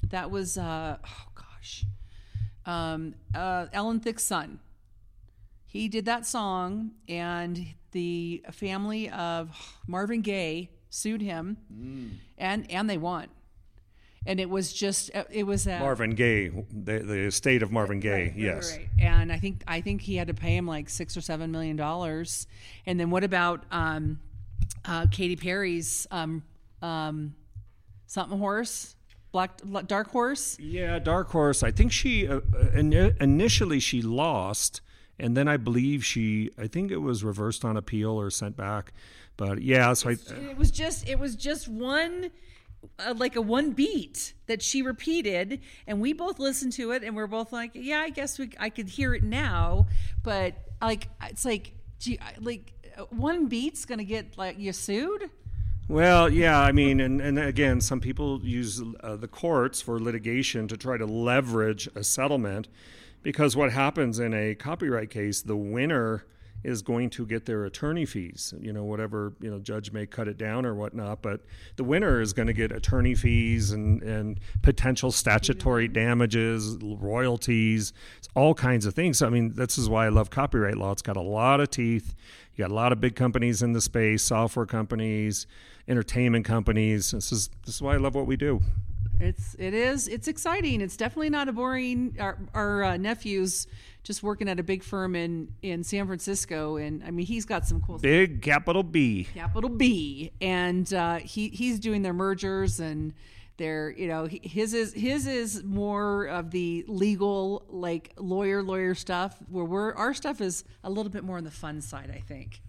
that 0.05 0.31
was, 0.31 0.57
uh, 0.57 0.99
oh 1.05 1.27
gosh, 1.35 1.85
um, 2.65 3.15
uh, 3.35 3.67
Alan 3.73 3.99
Thicke's 3.99 4.25
son. 4.25 4.61
He 5.77 5.89
did 5.89 6.07
that 6.07 6.25
song, 6.27 6.93
and 7.09 7.67
the 7.93 8.43
family 8.53 9.11
of 9.11 9.51
Marvin 9.87 10.23
Gaye 10.23 10.71
sued 10.89 11.21
him, 11.21 11.59
and 12.39 12.71
and 12.71 12.89
they 12.89 12.97
won. 12.99 13.27
And 14.29 14.41
it 14.41 14.51
was 14.51 14.73
just, 14.73 15.13
it 15.31 15.45
was 15.45 15.69
uh, 15.69 15.79
Marvin 15.79 16.11
Gaye, 16.17 16.49
the, 16.49 16.99
the 16.99 17.27
estate 17.27 17.63
of 17.63 17.71
Marvin 17.71 18.01
Gaye, 18.01 18.25
Right, 18.25 18.37
yes. 18.37 18.73
right, 18.73 18.79
right. 18.81 18.89
And 19.07 19.33
I 19.33 19.39
think 19.39 19.63
I 19.69 19.81
think 19.81 20.01
he 20.03 20.17
had 20.17 20.27
to 20.27 20.35
pay 20.35 20.57
him 20.57 20.67
like 20.67 20.89
six 20.89 21.17
or 21.17 21.21
seven 21.21 21.53
million 21.53 21.77
dollars. 21.77 22.49
And 22.87 22.99
then 22.99 23.11
what 23.11 23.23
about 23.23 23.63
um, 23.71 24.19
uh, 24.85 25.07
Katy 25.13 25.37
Perry's 25.37 26.09
um, 26.11 26.43
um, 26.83 27.37
something 28.07 28.37
horse, 28.37 28.97
black 29.31 29.61
dark 29.87 30.11
horse? 30.11 30.59
Yeah, 30.59 30.99
Dark 30.99 31.29
Horse. 31.31 31.63
I 31.63 31.71
think 31.71 31.93
she 31.93 32.27
uh, 32.27 32.39
uh, 32.39 32.41
ini- 32.75 33.15
initially 33.23 33.79
she 33.79 34.03
lost, 34.03 34.81
and 35.19 35.37
then 35.37 35.49
I 35.49 35.57
believe 35.57 36.05
she. 36.05 36.51
I 36.59 36.67
think 36.67 36.91
it 36.91 36.99
was 36.99 37.25
reversed 37.25 37.65
on 37.65 37.77
appeal 37.77 38.11
or 38.11 38.31
sent 38.31 38.57
back. 38.57 38.93
But 39.37 39.63
yeah, 39.63 39.93
so 39.93 40.11
I, 40.11 40.13
It 40.13 40.57
was 40.57 40.71
just 40.71 41.09
it 41.09 41.19
was 41.19 41.37
just 41.37 41.69
one. 41.69 42.31
Uh, 43.01 43.15
like 43.17 43.35
a 43.35 43.41
one 43.41 43.73
beat 43.73 44.33
that 44.47 44.63
she 44.63 44.81
repeated, 44.81 45.61
and 45.89 46.01
we 46.01 46.13
both 46.13 46.39
listened 46.39 46.73
to 46.75 46.93
it, 46.93 47.03
and 47.03 47.17
we're 47.17 47.27
both 47.27 47.53
like, 47.53 47.73
"Yeah, 47.75 47.99
I 47.99 48.11
guess 48.11 48.39
we 48.39 48.51
I 48.61 48.71
could 48.71 48.89
hear 48.89 49.13
it 49.13 49.25
now." 49.25 49.87
But 50.23 50.55
like, 50.81 51.09
it's 51.25 51.45
like, 51.45 51.73
gee, 51.99 52.21
like 52.39 52.73
uh, 52.97 53.05
one 53.11 53.47
beat's 53.47 53.87
gonna 53.87 54.05
get 54.05 54.39
like 54.39 54.59
you 54.59 54.73
sued. 54.73 55.31
Well, 55.89 56.29
yeah, 56.29 56.61
I 56.61 56.73
mean, 56.73 57.01
and, 57.01 57.21
and 57.21 57.39
again, 57.39 57.81
some 57.81 58.01
people 58.01 58.41
use 58.43 58.83
uh, 59.01 59.17
the 59.17 59.29
courts 59.29 59.81
for 59.81 60.01
litigation 60.01 60.67
to 60.69 60.77
try 60.77 60.97
to 60.97 61.07
leverage 61.07 61.89
a 61.95 62.03
settlement 62.03 62.67
because 63.27 63.57
what 63.57 63.73
happens 63.73 64.21
in 64.21 64.33
a 64.33 64.55
copyright 64.55 65.11
case, 65.11 65.43
the 65.43 65.57
winner 65.57 66.25
is 66.63 66.81
going 66.81 67.11
to 67.11 67.27
get 67.27 67.45
their 67.45 67.65
attorney 67.65 68.07
fees, 68.07 68.55
you 68.61 68.73
know, 68.73 68.85
whatever, 68.85 69.33
you 69.41 69.51
know, 69.51 69.59
judge 69.59 69.91
may 69.91 70.07
cut 70.07 70.29
it 70.29 70.39
down 70.39 70.65
or 70.65 70.77
whatnot, 70.77 71.23
but 71.23 71.41
the 71.75 71.83
winner 71.83 72.21
is 72.21 72.33
going 72.33 72.47
to 72.47 72.53
get 72.53 72.71
attorney 72.71 73.17
fees 73.17 73.73
and, 73.73 74.01
and 74.05 74.39
potential 74.63 75.11
statutory 75.11 75.89
damages, 75.89 76.77
royalties, 76.81 77.93
all 78.37 78.55
kinds 78.55 78.87
of 78.87 78.95
things. 78.95 79.19
So, 79.19 79.27
I 79.27 79.31
mean, 79.31 79.55
this 79.55 79.77
is 79.77 79.89
why 79.89 80.07
I 80.07 80.11
love 80.11 80.31
copyright 80.31 80.77
law. 80.77 80.93
It's 80.93 81.03
got 81.03 81.17
a 81.17 81.21
lot 81.21 81.59
of 81.59 81.69
teeth. 81.69 82.15
You 82.55 82.63
got 82.63 82.71
a 82.71 82.75
lot 82.75 82.93
of 82.93 83.01
big 83.01 83.17
companies 83.17 83.61
in 83.61 83.73
the 83.73 83.81
space, 83.81 84.23
software 84.23 84.67
companies, 84.67 85.49
entertainment 85.89 86.45
companies. 86.45 87.11
This 87.11 87.33
is 87.33 87.51
this 87.65 87.75
is 87.75 87.83
why 87.83 87.95
I 87.95 87.97
love 87.97 88.15
what 88.15 88.29
we 88.29 88.37
do. 88.37 88.63
It's 89.21 89.57
it 89.59 89.75
is 89.75 90.09
it's 90.09 90.29
exciting. 90.29 90.81
It's 90.81 90.97
definitely 90.97 91.31
not 91.31 91.49
a 91.49 91.53
boring. 91.53 92.17
Our, 92.19 92.39
our 92.55 92.85
uh, 92.85 92.97
nephew's 92.97 93.67
just 94.03 94.23
working 94.23 94.49
at 94.49 94.61
a 94.61 94.63
big 94.63 94.83
firm 94.83 95.17
in 95.17 95.53
in 95.63 95.85
San 95.85 96.07
Francisco, 96.07 96.77
and 96.77 97.03
I 97.05 97.11
mean 97.11 97.27
he's 97.27 97.45
got 97.45 97.67
some 97.67 97.81
cool 97.81 97.99
Big 97.99 98.43
capital 98.43 98.83
B. 98.83 99.27
capital 99.35 99.71
B, 99.71 100.33
and 100.41 100.93
uh, 100.93 101.17
he 101.17 101.49
he's 101.49 101.81
doing 101.81 102.03
their 102.03 102.13
mergers 102.13 102.79
and 102.79 103.15
their 103.57 103.91
you 103.91 104.07
know 104.07 104.29
his 104.31 104.75
is 104.75 104.93
his 104.93 105.27
is 105.27 105.65
more 105.65 106.27
of 106.27 106.51
the 106.51 106.85
legal 106.87 107.65
like 107.71 108.13
lawyer 108.19 108.63
lawyer 108.63 108.95
stuff 108.95 109.39
where 109.49 109.65
we're 109.65 109.95
our 109.95 110.13
stuff 110.13 110.41
is 110.41 110.63
a 110.85 110.91
little 110.91 111.11
bit 111.11 111.25
more 111.25 111.39
on 111.39 111.45
the 111.45 111.51
fun 111.51 111.81
side 111.81 112.11
I 112.15 112.21
think. 112.21 112.61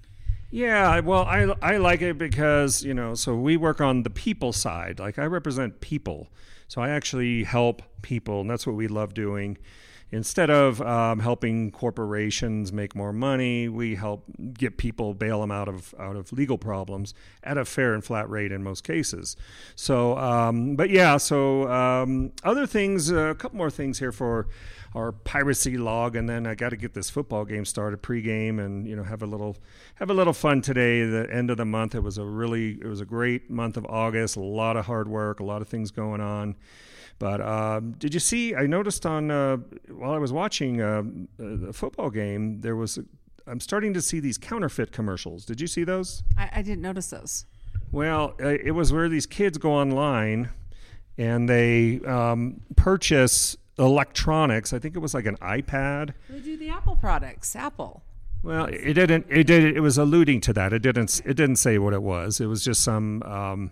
Yeah, 0.49 1.01
well, 1.01 1.23
I 1.25 1.53
I 1.61 1.77
like 1.77 2.01
it 2.01 2.17
because 2.17 2.83
you 2.83 2.93
know, 2.93 3.15
so 3.15 3.35
we 3.35 3.57
work 3.57 3.81
on 3.81 4.03
the 4.03 4.09
people 4.09 4.53
side. 4.53 4.99
Like 4.99 5.19
I 5.19 5.25
represent 5.25 5.81
people, 5.81 6.29
so 6.67 6.81
I 6.81 6.89
actually 6.89 7.43
help 7.43 7.81
people, 8.01 8.41
and 8.41 8.49
that's 8.49 8.65
what 8.65 8.75
we 8.75 8.87
love 8.87 9.13
doing. 9.13 9.57
Instead 10.09 10.49
of 10.49 10.81
um, 10.81 11.19
helping 11.19 11.69
corporations 11.69 12.71
make 12.71 12.95
more 12.95 13.11
money, 13.11 13.67
we 13.67 13.95
help 13.95 14.23
get 14.53 14.77
people 14.77 15.13
bail 15.13 15.41
them 15.41 15.51
out 15.51 15.67
of 15.67 15.93
out 15.99 16.15
of 16.15 16.31
legal 16.31 16.57
problems 16.57 17.13
at 17.43 17.57
a 17.57 17.65
fair 17.65 17.93
and 17.93 18.05
flat 18.05 18.29
rate 18.29 18.53
in 18.53 18.63
most 18.63 18.85
cases. 18.85 19.35
So, 19.75 20.17
um, 20.17 20.77
but 20.77 20.89
yeah, 20.89 21.17
so 21.17 21.69
um, 21.69 22.31
other 22.45 22.65
things, 22.65 23.11
uh, 23.11 23.17
a 23.31 23.35
couple 23.35 23.57
more 23.57 23.69
things 23.69 23.99
here 23.99 24.13
for 24.13 24.47
our 24.97 25.11
piracy 25.11 25.77
log, 25.77 26.15
and 26.15 26.27
then 26.27 26.47
I 26.47 26.55
got 26.55 26.69
to 26.69 26.75
get 26.75 26.95
this 26.95 27.09
football 27.09 27.45
game 27.45 27.65
started 27.65 28.01
pregame, 28.01 28.59
and 28.59 28.87
you 28.87 28.95
know 28.95 29.03
have 29.03 29.21
a 29.21 29.27
little 29.27 29.55
have 29.95 30.09
a 30.09 30.13
little 30.13 30.33
fun 30.33 30.61
today. 30.61 31.05
The 31.05 31.31
end 31.31 31.51
of 31.51 31.57
the 31.57 31.65
month, 31.65 31.93
it 31.93 32.01
was 32.01 32.17
a 32.17 32.25
really 32.25 32.71
it 32.81 32.87
was 32.87 32.99
a 32.99 33.05
great 33.05 33.49
month 33.49 33.77
of 33.77 33.85
August. 33.85 34.35
A 34.35 34.41
lot 34.41 34.75
of 34.75 34.87
hard 34.87 35.07
work, 35.07 35.39
a 35.39 35.43
lot 35.43 35.61
of 35.61 35.67
things 35.67 35.91
going 35.91 36.19
on. 36.19 36.55
But 37.19 37.41
um, 37.41 37.91
did 37.93 38.13
you 38.13 38.19
see? 38.19 38.55
I 38.55 38.65
noticed 38.65 39.05
on 39.05 39.29
uh, 39.29 39.57
while 39.89 40.11
I 40.11 40.17
was 40.17 40.33
watching 40.33 40.81
uh, 40.81 41.03
the 41.37 41.73
football 41.73 42.09
game, 42.09 42.61
there 42.61 42.75
was 42.75 42.97
I'm 43.45 43.59
starting 43.59 43.93
to 43.93 44.01
see 44.01 44.19
these 44.19 44.39
counterfeit 44.39 44.91
commercials. 44.91 45.45
Did 45.45 45.61
you 45.61 45.67
see 45.67 45.83
those? 45.83 46.23
I, 46.37 46.49
I 46.55 46.61
didn't 46.63 46.81
notice 46.81 47.11
those. 47.11 47.45
Well, 47.91 48.33
uh, 48.41 48.47
it 48.47 48.71
was 48.71 48.91
where 48.91 49.09
these 49.09 49.27
kids 49.27 49.59
go 49.59 49.71
online 49.71 50.49
and 51.17 51.47
they 51.47 52.01
um, 52.01 52.61
purchase 52.75 53.55
electronics. 53.79 54.73
I 54.73 54.79
think 54.79 54.95
it 54.95 54.99
was 54.99 55.13
like 55.13 55.25
an 55.25 55.37
iPad. 55.37 56.13
They 56.29 56.39
do 56.39 56.57
the 56.57 56.69
Apple 56.69 56.95
products. 56.95 57.55
Apple. 57.55 58.03
Well, 58.43 58.65
it 58.65 58.93
didn't. 58.93 59.25
It 59.29 59.45
did. 59.45 59.75
It 59.75 59.81
was 59.81 59.97
alluding 59.97 60.41
to 60.41 60.53
that. 60.53 60.73
It 60.73 60.79
didn't. 60.81 61.21
It 61.25 61.33
didn't 61.33 61.57
say 61.57 61.77
what 61.79 61.93
it 61.93 62.03
was. 62.03 62.39
It 62.39 62.45
was 62.45 62.63
just 62.63 62.83
some. 62.83 63.23
Um, 63.23 63.71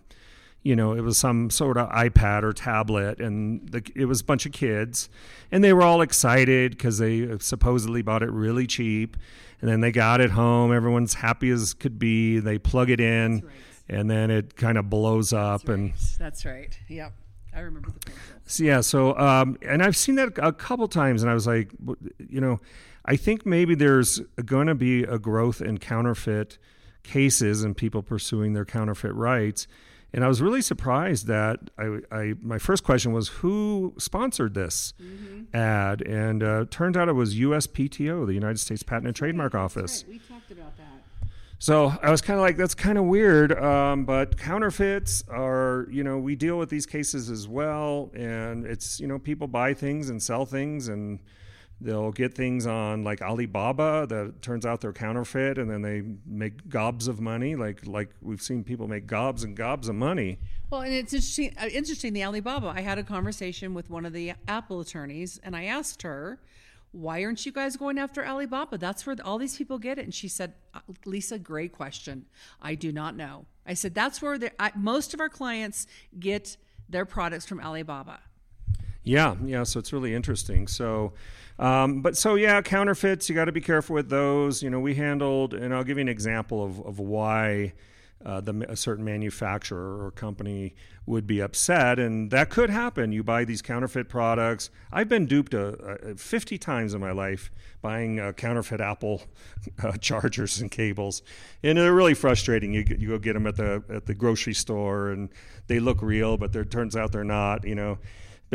you 0.64 0.76
know, 0.76 0.94
it 0.94 1.02
was 1.02 1.16
some 1.16 1.52
sort 1.52 1.78
of 1.78 1.88
iPad 1.92 2.42
or 2.42 2.52
tablet, 2.52 3.20
and 3.22 3.70
the, 3.70 3.84
it 3.96 4.06
was 4.06 4.22
a 4.22 4.24
bunch 4.26 4.48
of 4.48 4.52
kids, 4.52 5.10
and 5.52 5.64
they 5.64 5.72
were 5.72 5.84
all 5.84 6.02
excited 6.02 6.72
because 6.72 6.98
they 6.98 7.38
supposedly 7.38 8.02
bought 8.02 8.24
it 8.24 8.32
really 8.32 8.66
cheap, 8.66 9.16
and 9.62 9.70
then 9.70 9.82
they 9.82 9.92
got 9.92 10.22
it 10.22 10.32
home. 10.32 10.74
Everyone's 10.74 11.14
happy 11.14 11.52
as 11.52 11.76
could 11.76 12.00
be. 12.00 12.40
They 12.40 12.58
plug 12.58 12.90
it 12.90 13.00
in, 13.00 13.42
right. 13.42 13.54
and 13.90 14.10
then 14.10 14.32
it 14.32 14.56
kind 14.56 14.80
of 14.80 14.90
blows 14.90 15.34
up, 15.34 15.62
That's 15.62 15.70
right. 15.70 15.78
and 15.78 15.94
That's 16.18 16.46
right. 16.46 16.80
Yep, 16.90 17.14
I 17.56 17.60
remember 17.60 17.92
the 17.92 18.00
commercial. 18.00 18.35
So, 18.46 18.64
yeah. 18.64 18.82
So, 18.82 19.18
um, 19.18 19.58
and 19.62 19.82
I've 19.84 19.98
seen 19.98 20.16
that 20.16 20.38
a 20.38 20.54
couple 20.54 20.88
times, 20.88 21.22
and 21.22 21.32
I 21.32 21.34
was 21.34 21.48
like, 21.48 21.72
you 22.30 22.42
know, 22.42 22.60
I 23.06 23.16
think 23.16 23.46
maybe 23.46 23.76
there's 23.76 24.20
going 24.46 24.68
to 24.68 24.76
be 24.76 25.04
a 25.04 25.20
growth 25.20 25.62
in 25.62 25.78
counterfeit 25.78 26.58
cases 27.04 27.64
and 27.64 27.78
people 27.78 28.02
pursuing 28.02 28.54
their 28.54 28.66
counterfeit 28.66 29.14
rights 29.14 29.68
and 30.16 30.24
I 30.24 30.30
was 30.30 30.42
really 30.42 30.62
surprised 30.62 31.28
that 31.28 31.60
I, 31.78 32.00
I 32.10 32.34
my 32.42 32.58
first 32.58 32.86
question 32.86 33.12
was 33.12 33.28
who 33.28 33.94
sponsored 33.98 34.54
this 34.54 34.94
mm-hmm. 35.02 35.54
ad, 35.54 36.02
and 36.04 36.42
uh, 36.42 36.66
turned 36.72 36.96
out 36.96 37.10
it 37.10 37.14
was 37.14 37.36
USPTO, 37.36 38.26
the 38.26 38.34
United 38.34 38.60
States 38.60 38.82
Patent 38.82 39.08
and 39.08 39.16
Trademark 39.16 39.54
right, 39.54 39.62
Office. 39.62 40.06
Right. 40.08 40.14
We 40.14 40.20
talked 40.20 40.52
about 40.52 40.78
that. 40.78 40.95
So 41.58 41.94
I 42.02 42.12
was 42.12 42.22
kind 42.22 42.38
of 42.38 42.44
like, 42.44 42.58
that's 42.58 42.76
kind 42.76 42.98
of 42.98 43.06
weird. 43.06 43.58
Um, 43.58 44.06
but 44.06 44.38
counterfeits 44.38 45.24
are, 45.30 45.88
you 45.90 46.04
know, 46.04 46.18
we 46.18 46.36
deal 46.36 46.58
with 46.58 46.70
these 46.70 46.86
cases 46.86 47.30
as 47.30 47.48
well, 47.48 48.12
and 48.14 48.66
it's, 48.66 49.00
you 49.00 49.08
know, 49.08 49.18
people 49.18 49.48
buy 49.48 49.74
things 49.74 50.10
and 50.10 50.22
sell 50.22 50.46
things, 50.46 50.90
and 50.90 51.20
they'll 51.82 52.12
get 52.12 52.34
things 52.34 52.66
on 52.66 53.04
like 53.04 53.22
Alibaba 53.22 54.06
that 54.08 54.42
turns 54.42 54.66
out 54.66 54.82
they're 54.82 54.94
counterfeit 54.94 55.58
and 55.58 55.70
then 55.70 55.82
they 55.82 56.04
make 56.26 56.70
gobs 56.70 57.08
of 57.08 57.20
money 57.20 57.56
like 57.56 57.86
like 57.86 58.10
we've 58.22 58.42
seen 58.42 58.64
people 58.64 58.88
make 58.88 59.06
gobs 59.08 59.44
and 59.44 59.58
gobs 59.58 59.90
of 59.90 59.96
money 59.96 60.40
well 60.70 60.82
and 60.82 60.94
it's 60.94 61.14
interesting 61.14 61.54
uh, 61.62 61.68
interesting 61.68 62.14
the 62.14 62.24
Alibaba 62.24 62.68
I 62.68 62.82
had 62.82 62.98
a 62.98 63.04
conversation 63.04 63.74
with 63.74 63.90
one 63.90 64.06
of 64.06 64.14
the 64.14 64.34
Apple 64.48 64.80
attorneys 64.80 65.40
and 65.44 65.56
I 65.56 65.66
asked 65.66 66.04
her 66.04 66.40
why 66.96 67.24
aren't 67.24 67.46
you 67.46 67.52
guys 67.52 67.76
going 67.76 67.98
after 67.98 68.26
Alibaba 68.26 68.78
that's 68.78 69.06
where 69.06 69.16
all 69.24 69.38
these 69.38 69.58
people 69.58 69.78
get 69.78 69.98
it 69.98 70.04
and 70.04 70.14
she 70.14 70.28
said 70.28 70.54
uh, 70.74 70.80
Lisa 71.06 71.38
great 71.38 71.72
question 71.72 72.26
I 72.62 72.76
do 72.76 72.92
not 72.92 73.16
know 73.16 73.46
I 73.66 73.74
said 73.74 73.94
that's 73.94 74.22
where 74.22 74.40
I, 74.60 74.72
most 74.76 75.14
of 75.14 75.20
our 75.20 75.30
clients 75.30 75.88
get 76.20 76.58
their 76.88 77.06
products 77.06 77.46
from 77.46 77.60
Alibaba 77.60 78.20
yeah, 79.06 79.36
yeah. 79.46 79.64
So 79.64 79.80
it's 79.80 79.94
really 79.94 80.16
interesting. 80.16 80.68
So, 80.68 81.14
um, 81.60 82.02
but 82.02 82.18
so 82.18 82.36
yeah, 82.36 82.62
counterfeits. 82.62 83.30
You 83.30 83.36
got 83.36 83.46
to 83.46 83.52
be 83.52 83.62
careful 83.62 83.94
with 83.94 84.10
those. 84.10 84.64
You 84.64 84.72
know, 84.72 84.80
we 84.80 84.96
handled, 84.96 85.54
and 85.54 85.74
I'll 85.74 85.84
give 85.84 85.98
you 85.98 86.02
an 86.02 86.10
example 86.10 86.66
of 86.66 86.80
of 86.82 87.00
why. 87.00 87.74
Uh, 88.24 88.42
the, 88.42 88.66
a 88.70 88.76
certain 88.76 89.06
manufacturer 89.06 90.04
or 90.04 90.10
company 90.10 90.74
would 91.06 91.28
be 91.28 91.40
upset, 91.40 92.00
and 92.00 92.32
that 92.32 92.50
could 92.50 92.72
happen. 92.72 93.12
You 93.12 93.24
buy 93.24 93.46
these 93.46 93.62
counterfeit 93.62 94.10
products. 94.10 94.72
I've 94.92 95.08
been 95.08 95.28
duped 95.28 95.54
a, 95.54 95.68
a 96.12 96.16
50 96.16 96.58
times 96.58 96.96
in 96.96 97.02
my 97.02 97.12
life 97.12 97.52
buying 97.84 98.20
uh, 98.20 98.32
counterfeit 98.32 98.82
Apple 98.82 99.22
uh, 99.84 99.92
chargers 99.98 100.60
and 100.60 100.72
cables, 100.72 101.22
and 101.62 101.78
they're 101.78 101.94
really 101.94 102.16
frustrating. 102.16 102.74
You, 102.74 102.84
you 102.98 103.10
go 103.10 103.20
get 103.20 103.34
them 103.34 103.46
at 103.46 103.58
the 103.58 103.84
at 103.90 104.08
the 104.08 104.16
grocery 104.16 104.56
store, 104.56 105.10
and 105.10 105.30
they 105.68 105.80
look 105.80 106.02
real, 106.02 106.38
but 106.38 106.56
it 106.56 106.72
turns 106.72 106.96
out 106.96 107.12
they're 107.12 107.24
not. 107.24 107.64
You 107.64 107.76
know, 107.76 107.98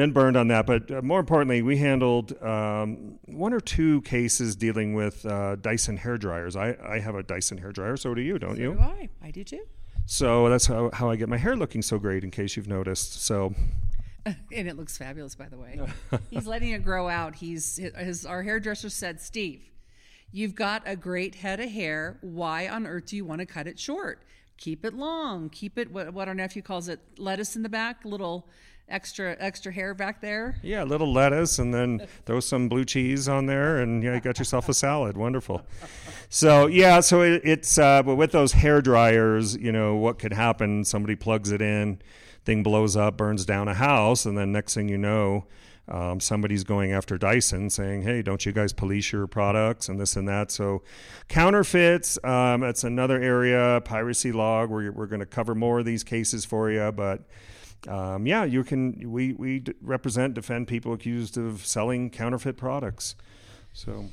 been 0.01 0.13
burned 0.13 0.37
on 0.37 0.49
that. 0.49 0.65
But 0.65 0.91
uh, 0.91 1.03
more 1.03 1.21
importantly, 1.21 1.61
we 1.61 1.77
handled 1.77 2.41
um, 2.43 3.19
one 3.27 3.53
or 3.53 3.61
two 3.61 4.01
cases 4.03 4.57
dealing 4.57 4.95
with 4.95 5.27
uh, 5.27 5.57
Dyson 5.57 5.99
hair 5.99 6.17
dryers. 6.17 6.57
I, 6.57 6.77
I 6.83 7.01
have 7.01 7.15
a 7.15 7.23
Dyson 7.23 7.59
hair 7.59 7.71
dryer, 7.71 7.99
so 7.99 8.15
do 8.15 8.23
you, 8.23 8.39
don't 8.39 8.57
so 8.57 8.63
you? 8.63 8.75
Do 8.75 8.81
I? 8.81 9.09
I 9.23 9.31
do 9.31 9.45
too. 9.45 9.63
So 10.07 10.49
that's 10.49 10.67
how, 10.67 10.91
how 10.95 11.11
I 11.11 11.17
get 11.17 11.29
my 11.29 11.37
hair 11.37 11.55
looking 11.55 11.83
so 11.83 11.99
great, 11.99 12.25
in 12.25 12.31
case 12.31 12.57
you've 12.57 12.67
noticed. 12.67 13.23
So. 13.23 13.55
and 14.27 14.37
it 14.51 14.77
looks 14.77 14.97
fabulous, 14.97 15.35
by 15.35 15.49
the 15.49 15.59
way. 15.59 15.79
He's 16.31 16.47
letting 16.47 16.71
it 16.71 16.83
grow 16.83 17.09
out. 17.09 17.35
He's 17.37 17.77
his, 17.77 18.25
our 18.25 18.43
hairdresser 18.43 18.89
said, 18.89 19.21
Steve, 19.21 19.71
you've 20.33 20.55
got 20.55 20.83
a 20.87 20.97
great 20.97 21.35
head 21.35 21.61
of 21.61 21.71
hair. 21.71 22.17
Why 22.23 22.69
on 22.69 22.87
earth 22.87 23.07
do 23.07 23.17
you 23.17 23.27
want 23.27 23.41
to 23.41 23.47
cut 23.47 23.67
it 23.67 23.79
short? 23.79 24.23
Keep 24.57 24.87
it 24.87 24.95
long. 24.95 25.51
Keep 25.51 25.79
it 25.79 25.93
what, 25.93 26.13
what 26.15 26.27
our 26.27 26.35
nephew 26.35 26.63
calls 26.63 26.89
it, 26.89 27.01
lettuce 27.19 27.55
in 27.55 27.63
the 27.63 27.69
back, 27.69 28.05
little 28.05 28.49
extra 28.91 29.37
extra 29.39 29.73
hair 29.73 29.95
back 29.95 30.21
there. 30.21 30.57
Yeah, 30.63 30.83
a 30.83 30.87
little 30.87 31.13
lettuce, 31.13 31.59
and 31.59 31.73
then 31.73 32.07
throw 32.27 32.41
some 32.41 32.69
blue 32.69 32.85
cheese 32.85 33.29
on 33.29 33.47
there, 33.47 33.79
and 33.79 34.03
yeah, 34.03 34.15
you 34.15 34.21
got 34.21 34.39
yourself 34.39 34.69
a 34.69 34.75
salad. 34.75 35.17
Wonderful. 35.17 35.63
So 36.29 36.67
yeah, 36.67 37.01
so 37.01 37.23
it, 37.23 37.43
it's 37.45 37.79
uh, 37.79 38.03
but 38.03 38.17
with 38.17 38.33
those 38.33 38.53
hair 38.53 38.81
dryers, 38.83 39.57
you 39.57 39.73
know 39.73 39.97
what 39.97 40.19
could 40.19 40.33
happen? 40.33 40.85
Somebody 40.85 41.17
plugs 41.17 41.51
it 41.51 41.63
in, 41.63 42.01
thing 42.45 42.63
blows 42.63 42.97
up, 42.97 43.17
burns 43.17 43.45
down 43.45 43.69
a 43.69 43.75
house, 43.75 44.27
and 44.27 44.37
then 44.37 44.53
next 44.53 44.75
thing 44.75 44.89
you 44.89 44.99
know. 44.99 45.47
Um, 45.89 46.21
somebody's 46.21 46.63
going 46.63 46.93
after 46.93 47.19
Dyson 47.19 47.69
saying, 47.69 48.03
hey, 48.03 48.23
don't 48.23 48.47
you 48.47 48.53
guys 48.53 48.73
police 48.73 49.11
your 49.11 49.27
products 49.27 49.89
and 49.89 49.99
this 49.99 50.15
and 50.15 50.29
that. 50.29 50.53
So, 50.53 50.85
counterfeits, 51.27 52.17
um, 52.23 52.61
that's 52.61 52.85
another 52.85 53.21
area, 53.21 53.83
piracy 53.85 54.31
log, 54.31 54.71
we're, 54.71 54.93
we're 54.93 55.09
going 55.09 55.19
to 55.19 55.27
cover 55.27 55.53
more 55.53 55.81
of 55.81 55.85
these 55.85 56.05
cases 56.05 56.45
for 56.45 56.71
you. 56.71 56.93
But 56.93 57.25
um, 57.89 58.27
yeah, 58.27 58.45
you 58.45 58.65
can. 58.65 59.11
We 59.11 59.33
we 59.33 59.65
represent 59.81 60.35
defend 60.35 60.69
people 60.69 60.93
accused 60.93 61.37
of 61.37 61.65
selling 61.67 62.11
counterfeit 62.11 62.57
products. 62.57 63.17
So. 63.73 64.07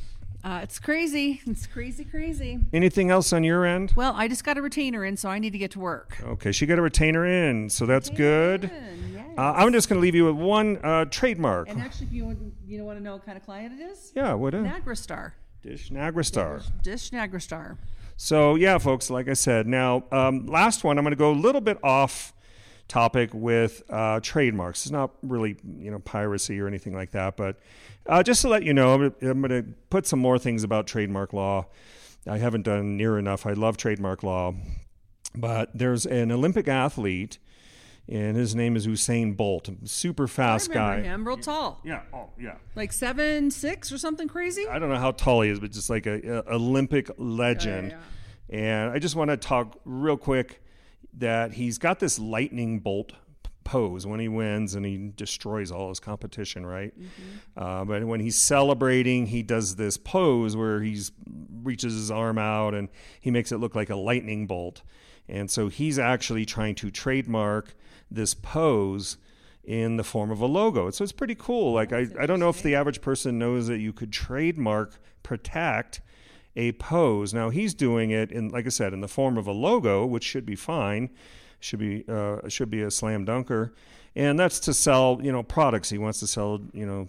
Uh, 0.43 0.60
it's 0.63 0.80
crazy. 0.80 1.41
It's 1.45 1.67
crazy, 1.67 2.06
crazy. 2.06 2.60
Anything 2.71 3.10
else 3.10 3.34
on 3.34 3.43
your 3.43 3.65
end? 3.65 3.91
Well, 3.95 4.13
I 4.15 4.27
just 4.27 4.43
got 4.45 4.58
a 4.58 4.62
retainer 4.62 5.03
in, 5.03 5.17
so 5.17 5.27
I 5.27 5.39
need 5.39 5.51
to 5.51 5.58
get 5.58 5.71
to 5.71 5.80
work. 5.80 6.15
Okay, 6.23 6.51
she 6.51 6.65
got 6.65 6.77
a 6.77 6.82
retainer 6.82 7.25
in, 7.25 7.69
so 7.69 7.86
that's 7.86 8.10
retainer 8.10 8.58
good. 8.60 8.63
In, 8.65 9.13
yes. 9.13 9.25
uh, 9.38 9.53
I'm 9.58 9.73
just 9.73 9.89
going 9.89 9.99
to 9.99 10.01
leave 10.01 10.15
you 10.15 10.25
with 10.25 10.36
one 10.36 10.77
uh, 10.77 11.06
trademark. 11.06 11.69
And 11.69 11.82
actually, 11.82 12.08
if 12.08 12.13
you 12.13 12.25
want, 12.25 12.39
you 12.65 12.82
want 12.84 12.97
to 12.99 13.03
know 13.03 13.13
what 13.13 13.25
kind 13.25 13.38
of 13.38 13.43
client 13.43 13.82
it 13.82 13.84
is? 13.84 14.13
Yeah, 14.15 14.36
what 14.36 14.53
is? 14.53 14.65
NagraStar. 14.65 15.34
Dish 15.63 15.89
NagraStar. 15.89 16.60
Dish, 16.82 17.10
Dish 17.10 17.12
NagraStar. 17.12 17.77
So 18.15 18.56
yeah, 18.56 18.77
folks, 18.77 19.10
like 19.10 19.27
I 19.27 19.34
said, 19.34 19.67
now 19.67 20.06
um, 20.12 20.45
last 20.45 20.84
one, 20.84 20.97
I'm 20.97 21.03
going 21.03 21.12
to 21.12 21.17
go 21.17 21.32
a 21.32 21.34
little 21.34 21.62
bit 21.62 21.77
off 21.84 22.34
topic 22.88 23.30
with 23.34 23.84
uh, 23.89 24.19
trademarks. 24.21 24.86
It's 24.86 24.91
not 24.91 25.12
really 25.21 25.58
you 25.78 25.91
know 25.91 26.00
piracy 26.00 26.60
or 26.60 26.67
anything 26.67 26.93
like 26.93 27.12
that, 27.12 27.38
but 27.38 27.60
uh, 28.08 28.23
just 28.23 28.41
to 28.41 28.47
let 28.50 28.63
you 28.63 28.73
know, 28.73 28.93
I'm, 28.93 29.15
I'm 29.21 29.41
going 29.41 29.63
to 29.63 29.73
put 29.89 30.08
some 30.08 30.19
more 30.19 30.39
things 30.39 30.63
about 30.63 30.88
trademark 30.88 31.34
law. 31.34 31.67
I 32.28 32.38
haven't 32.38 32.63
done 32.63 32.97
near 32.97 33.17
enough. 33.17 33.45
I 33.45 33.54
love 33.54 33.78
trademark 33.78 34.23
law, 34.23 34.54
but 35.36 35.78
there's 35.78 36.06
an 36.06 36.32
Olympic 36.32 36.67
athlete. 36.67 37.39
And 38.10 38.38
his 38.38 38.56
name 38.56 38.78
is 38.78 38.88
Usain 38.88 39.36
Bolt, 39.36 39.69
super 39.84 40.30
fast 40.30 40.71
I 40.71 40.73
guy. 40.73 41.02
Him, 41.02 41.28
real 41.28 41.36
tall. 41.36 41.82
Yeah, 41.84 42.04
oh 42.13 42.30
yeah. 42.39 42.56
Like 42.73 42.93
seven 42.93 43.52
six 43.52 43.91
or 43.91 43.97
something 43.97 44.30
crazy. 44.30 44.65
I 44.65 44.80
don't 44.80 44.88
know 44.88 44.95
how 44.95 45.12
tall 45.12 45.41
he 45.41 45.50
is, 45.50 45.60
but 45.60 45.73
just 45.73 45.89
like 45.89 46.06
a, 46.06 46.38
a 46.38 46.54
Olympic 46.54 47.12
legend. 47.17 47.91
Yeah, 47.91 47.97
yeah. 48.50 48.58
And 48.60 48.91
I 48.93 49.00
just 49.00 49.17
want 49.17 49.30
to 49.32 49.36
talk 49.36 49.78
real 49.84 50.15
quick 50.15 50.63
that 51.17 51.53
he's 51.53 51.77
got 51.77 51.99
this 51.99 52.19
lightning 52.19 52.80
bolt 52.80 53.13
pose 53.63 54.08
when 54.08 54.19
he 54.19 54.30
wins 54.30 54.75
and 54.75 54.86
he 54.86 55.12
destroys 55.15 55.71
all 55.71 55.89
his 55.89 55.99
competition, 55.99 56.65
right? 56.65 56.97
Mm-hmm. 56.97 57.62
Uh, 57.62 57.86
but 57.86 58.06
when 58.06 58.21
he's 58.21 58.38
celebrating, 58.38 59.27
he 59.27 59.43
does 59.43 59.75
this 59.75 59.97
pose 59.97 60.56
where 60.56 60.82
he's 60.82 61.12
reaches 61.63 61.93
his 61.93 62.10
arm 62.10 62.38
out 62.38 62.73
and 62.73 62.88
he 63.19 63.30
makes 63.30 63.51
it 63.51 63.58
look 63.58 63.75
like 63.75 63.89
a 63.89 63.95
lightning 63.95 64.47
bolt. 64.47 64.84
And 65.27 65.51
so 65.51 65.67
he's 65.67 65.99
actually 65.99 66.45
trying 66.45 66.75
to 66.75 66.89
trademark 66.89 67.75
this 68.10 68.34
pose 68.34 69.17
in 69.65 69.97
the 69.97 70.03
form 70.03 70.32
of 70.32 70.39
a 70.39 70.45
logo. 70.45 70.89
So 70.91 71.03
it's 71.03 71.12
pretty 71.12 71.36
cool. 71.36 71.73
Like 71.73 71.91
I, 71.91 72.08
I 72.17 72.25
don't 72.25 72.39
know 72.39 72.47
if 72.47 72.63
the 72.63 72.75
average 72.75 73.01
person 73.01 73.38
knows 73.38 73.67
that 73.67 73.80
you 73.80 73.91
could 73.91 74.13
trademark 74.13 74.97
protect 75.23 75.99
a 76.58 76.74
pose. 76.74 77.34
Now 77.34 77.50
he's 77.50 77.74
doing 77.74 78.12
it 78.12 78.32
in, 78.32 78.50
like 78.50 78.65
I 78.65 78.70
said, 78.70 78.91
in 78.91 79.00
the 79.00 79.08
form 79.08 79.38
of 79.38 79.48
a 79.48 79.54
logo, 79.54 80.06
which 80.06 80.24
should 80.24 80.46
be 80.46 80.56
fine, 80.56 81.10
should 81.62 81.80
be 81.80 82.04
uh, 82.10 82.50
should 82.50 82.70
be 82.70 82.82
a 82.82 82.91
slam 82.91 83.24
dunker, 83.24 83.74
and 84.15 84.38
that's 84.38 84.60
to 84.62 84.74
sell 84.74 85.20
you 85.24 85.32
know 85.32 85.43
products. 85.43 85.89
He 85.89 85.98
wants 85.98 86.20
to 86.20 86.28
sell 86.28 86.60
you 86.74 86.86
know 86.86 87.08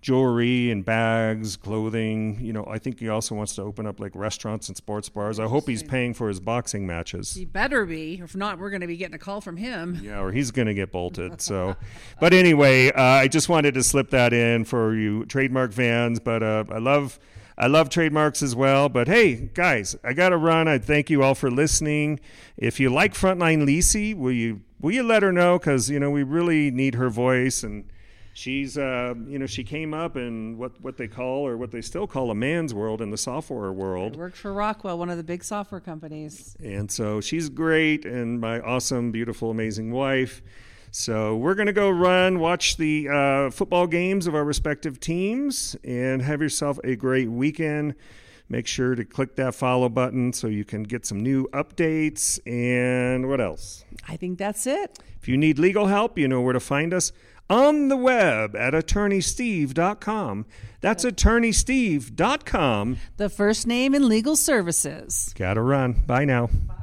jewelry 0.00 0.70
and 0.70 0.84
bags, 0.84 1.56
clothing. 1.56 2.38
You 2.40 2.52
know, 2.52 2.64
I 2.68 2.78
think 2.78 3.00
he 3.00 3.08
also 3.08 3.34
wants 3.34 3.54
to 3.56 3.62
open 3.62 3.86
up 3.86 4.00
like 4.00 4.14
restaurants 4.14 4.68
and 4.68 4.76
sports 4.76 5.08
bars. 5.08 5.40
I 5.40 5.46
hope 5.46 5.68
he's 5.68 5.82
paying 5.82 6.14
for 6.14 6.28
his 6.28 6.40
boxing 6.40 6.86
matches. 6.86 7.34
He 7.34 7.44
better 7.44 7.84
be. 7.84 8.20
If 8.22 8.36
not, 8.36 8.58
we're 8.58 8.70
going 8.70 8.80
to 8.80 8.86
be 8.86 8.96
getting 8.96 9.14
a 9.14 9.18
call 9.18 9.40
from 9.40 9.56
him. 9.56 9.98
Yeah, 10.02 10.20
or 10.20 10.32
he's 10.32 10.50
going 10.50 10.66
to 10.66 10.74
get 10.74 10.92
bolted. 10.92 11.40
So, 11.40 11.76
but 12.20 12.32
anyway, 12.32 12.90
uh, 12.92 13.02
I 13.02 13.28
just 13.28 13.48
wanted 13.48 13.74
to 13.74 13.82
slip 13.82 14.10
that 14.10 14.32
in 14.32 14.64
for 14.64 14.94
you 14.94 15.24
trademark 15.26 15.72
fans. 15.72 16.20
But 16.20 16.42
uh, 16.42 16.64
I 16.70 16.78
love 16.78 17.18
I 17.60 17.66
love 17.66 17.90
trademarks 17.90 18.40
as 18.40 18.54
well. 18.54 18.88
But 18.88 19.08
hey, 19.08 19.50
guys, 19.52 19.96
I 20.04 20.12
got 20.12 20.28
to 20.28 20.36
run. 20.36 20.68
I 20.68 20.78
thank 20.78 21.10
you 21.10 21.22
all 21.24 21.34
for 21.34 21.50
listening. 21.50 22.20
If 22.56 22.78
you 22.78 22.88
like 22.88 23.14
Frontline 23.14 23.66
Lisi, 23.66 24.16
will 24.16 24.32
you 24.32 24.62
will 24.80 24.92
you 24.92 25.02
let 25.02 25.22
her 25.24 25.32
know? 25.32 25.58
Because 25.58 25.90
you 25.90 25.98
know 25.98 26.10
we 26.10 26.22
really 26.22 26.70
need 26.70 26.94
her 26.94 27.10
voice 27.10 27.64
and 27.64 27.90
she's 28.38 28.78
uh, 28.78 29.14
you 29.26 29.38
know 29.38 29.46
she 29.46 29.64
came 29.64 29.92
up 29.92 30.16
in 30.16 30.56
what 30.56 30.80
what 30.80 30.96
they 30.96 31.08
call 31.08 31.44
or 31.46 31.56
what 31.56 31.72
they 31.72 31.80
still 31.80 32.06
call 32.06 32.30
a 32.30 32.34
man's 32.34 32.72
world 32.72 33.02
in 33.02 33.10
the 33.10 33.16
software 33.16 33.72
world 33.72 34.16
worked 34.16 34.36
for 34.36 34.52
rockwell 34.52 34.96
one 34.96 35.10
of 35.10 35.16
the 35.16 35.24
big 35.24 35.42
software 35.42 35.80
companies 35.80 36.56
and 36.62 36.90
so 36.90 37.20
she's 37.20 37.48
great 37.48 38.04
and 38.04 38.40
my 38.40 38.60
awesome 38.60 39.10
beautiful 39.10 39.50
amazing 39.50 39.90
wife 39.90 40.40
so 40.90 41.36
we're 41.36 41.54
going 41.54 41.66
to 41.66 41.72
go 41.72 41.90
run 41.90 42.38
watch 42.38 42.76
the 42.76 43.08
uh, 43.08 43.50
football 43.50 43.86
games 43.86 44.26
of 44.26 44.34
our 44.34 44.44
respective 44.44 45.00
teams 45.00 45.76
and 45.84 46.22
have 46.22 46.40
yourself 46.40 46.78
a 46.84 46.96
great 46.96 47.30
weekend 47.30 47.94
make 48.48 48.66
sure 48.66 48.94
to 48.94 49.04
click 49.04 49.36
that 49.36 49.54
follow 49.54 49.88
button 49.88 50.32
so 50.32 50.46
you 50.46 50.64
can 50.64 50.82
get 50.82 51.04
some 51.04 51.20
new 51.20 51.46
updates 51.48 52.38
and 52.46 53.28
what 53.28 53.40
else 53.40 53.84
i 54.08 54.16
think 54.16 54.38
that's 54.38 54.66
it 54.66 54.98
if 55.20 55.28
you 55.28 55.36
need 55.36 55.58
legal 55.58 55.86
help 55.86 56.18
you 56.18 56.28
know 56.28 56.40
where 56.40 56.52
to 56.52 56.60
find 56.60 56.94
us 56.94 57.12
on 57.50 57.88
the 57.88 57.96
web 57.96 58.54
at 58.54 58.74
attorneysteve.com. 58.74 60.46
That's 60.80 61.04
attorneysteve.com. 61.04 62.96
The 63.16 63.28
first 63.28 63.66
name 63.66 63.94
in 63.94 64.08
legal 64.08 64.36
services. 64.36 65.34
Gotta 65.36 65.62
run. 65.62 66.04
Bye 66.06 66.24
now. 66.24 66.46
Bye. 66.46 66.74